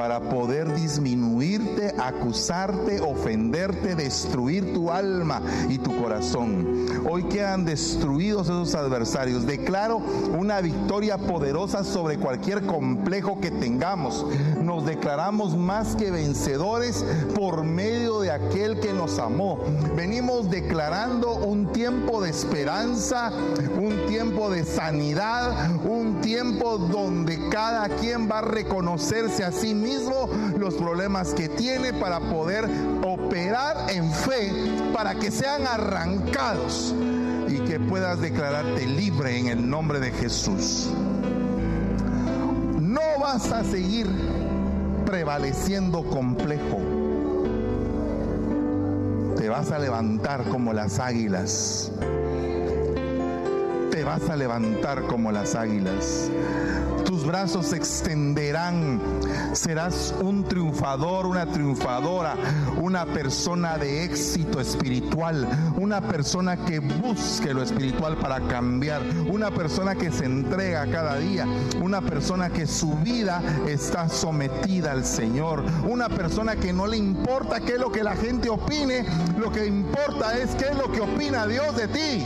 [0.00, 6.86] para poder disminuirte, acusarte, ofenderte, destruir tu alma y tu corazón.
[7.06, 9.44] Hoy quedan destruidos esos adversarios.
[9.44, 14.24] Declaro una victoria poderosa sobre cualquier complejo que tengamos.
[14.60, 17.04] Nos declaramos más que vencedores
[17.34, 19.58] por medio de aquel que nos amó.
[19.96, 23.32] Venimos declarando un tiempo de esperanza,
[23.78, 30.28] un tiempo de sanidad, un tiempo donde cada quien va a reconocerse a sí mismo
[30.58, 32.68] los problemas que tiene para poder
[33.02, 34.52] operar en fe
[34.92, 36.94] para que sean arrancados
[37.48, 40.90] y que puedas declararte libre en el nombre de Jesús.
[42.78, 44.06] No vas a seguir
[45.10, 46.78] prevaleciendo complejo.
[49.36, 51.90] Te vas a levantar como las águilas.
[54.00, 56.30] Te vas a levantar como las águilas
[57.10, 59.00] tus brazos se extenderán.
[59.52, 62.36] Serás un triunfador, una triunfadora,
[62.80, 65.44] una persona de éxito espiritual,
[65.76, 71.46] una persona que busque lo espiritual para cambiar, una persona que se entrega cada día,
[71.82, 77.58] una persona que su vida está sometida al Señor, una persona que no le importa
[77.58, 79.04] qué es lo que la gente opine,
[79.36, 82.24] lo que importa es qué es lo que opina Dios de ti.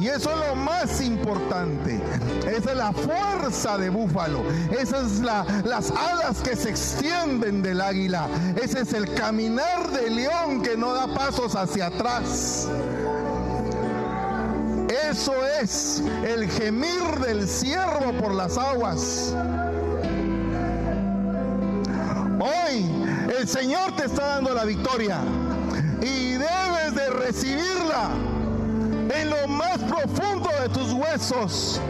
[0.00, 2.00] Y eso es lo más importante.
[2.46, 4.44] Esa es la fuerza de búfalo.
[4.70, 8.28] Esas es las alas que se extienden del águila.
[8.62, 12.68] Ese es el caminar del león que no da pasos hacia atrás.
[15.10, 19.34] Eso es el gemir del ciervo por las aguas.
[22.40, 22.86] Hoy
[23.36, 25.18] el Señor te está dando la victoria
[26.00, 28.10] y debes de recibirla
[29.20, 31.80] en lo más profundo de tus huesos,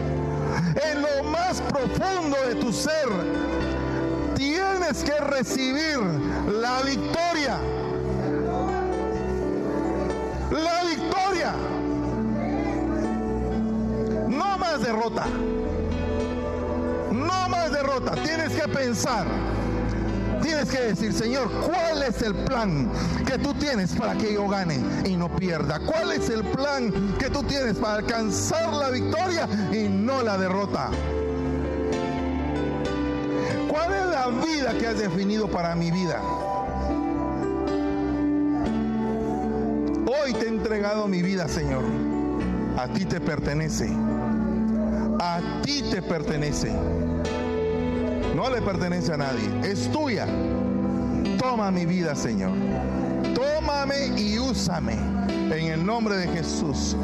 [0.91, 3.07] en lo más profundo de tu ser.
[4.35, 5.99] Tienes que recibir
[6.61, 7.59] la victoria.
[10.51, 11.53] La victoria.
[14.27, 15.25] No más derrota.
[17.11, 18.13] No más derrota.
[18.23, 19.27] Tienes que pensar
[20.49, 22.89] tienes que decir, Señor, ¿cuál es el plan
[23.23, 25.79] que tú tienes para que yo gane y no pierda?
[25.79, 30.89] ¿Cuál es el plan que tú tienes para alcanzar la victoria y no la derrota?
[33.67, 36.19] ¿Cuál es la vida que has definido para mi vida?
[40.07, 41.83] Hoy te he entregado mi vida, Señor.
[42.75, 43.87] A ti te pertenece.
[45.19, 46.71] A ti te pertenece.
[48.35, 50.25] No le pertenece a nadie, es tuya.
[51.37, 52.51] Toma mi vida, Señor.
[53.33, 54.93] Tómame y úsame
[55.29, 56.95] en el nombre de Jesús.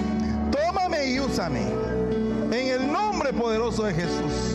[0.52, 1.62] Tómame y úsame
[2.52, 4.55] en el nombre poderoso de Jesús.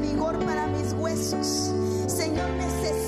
[0.00, 1.72] Vigor para mis huesos.
[2.06, 3.03] Señor, necesito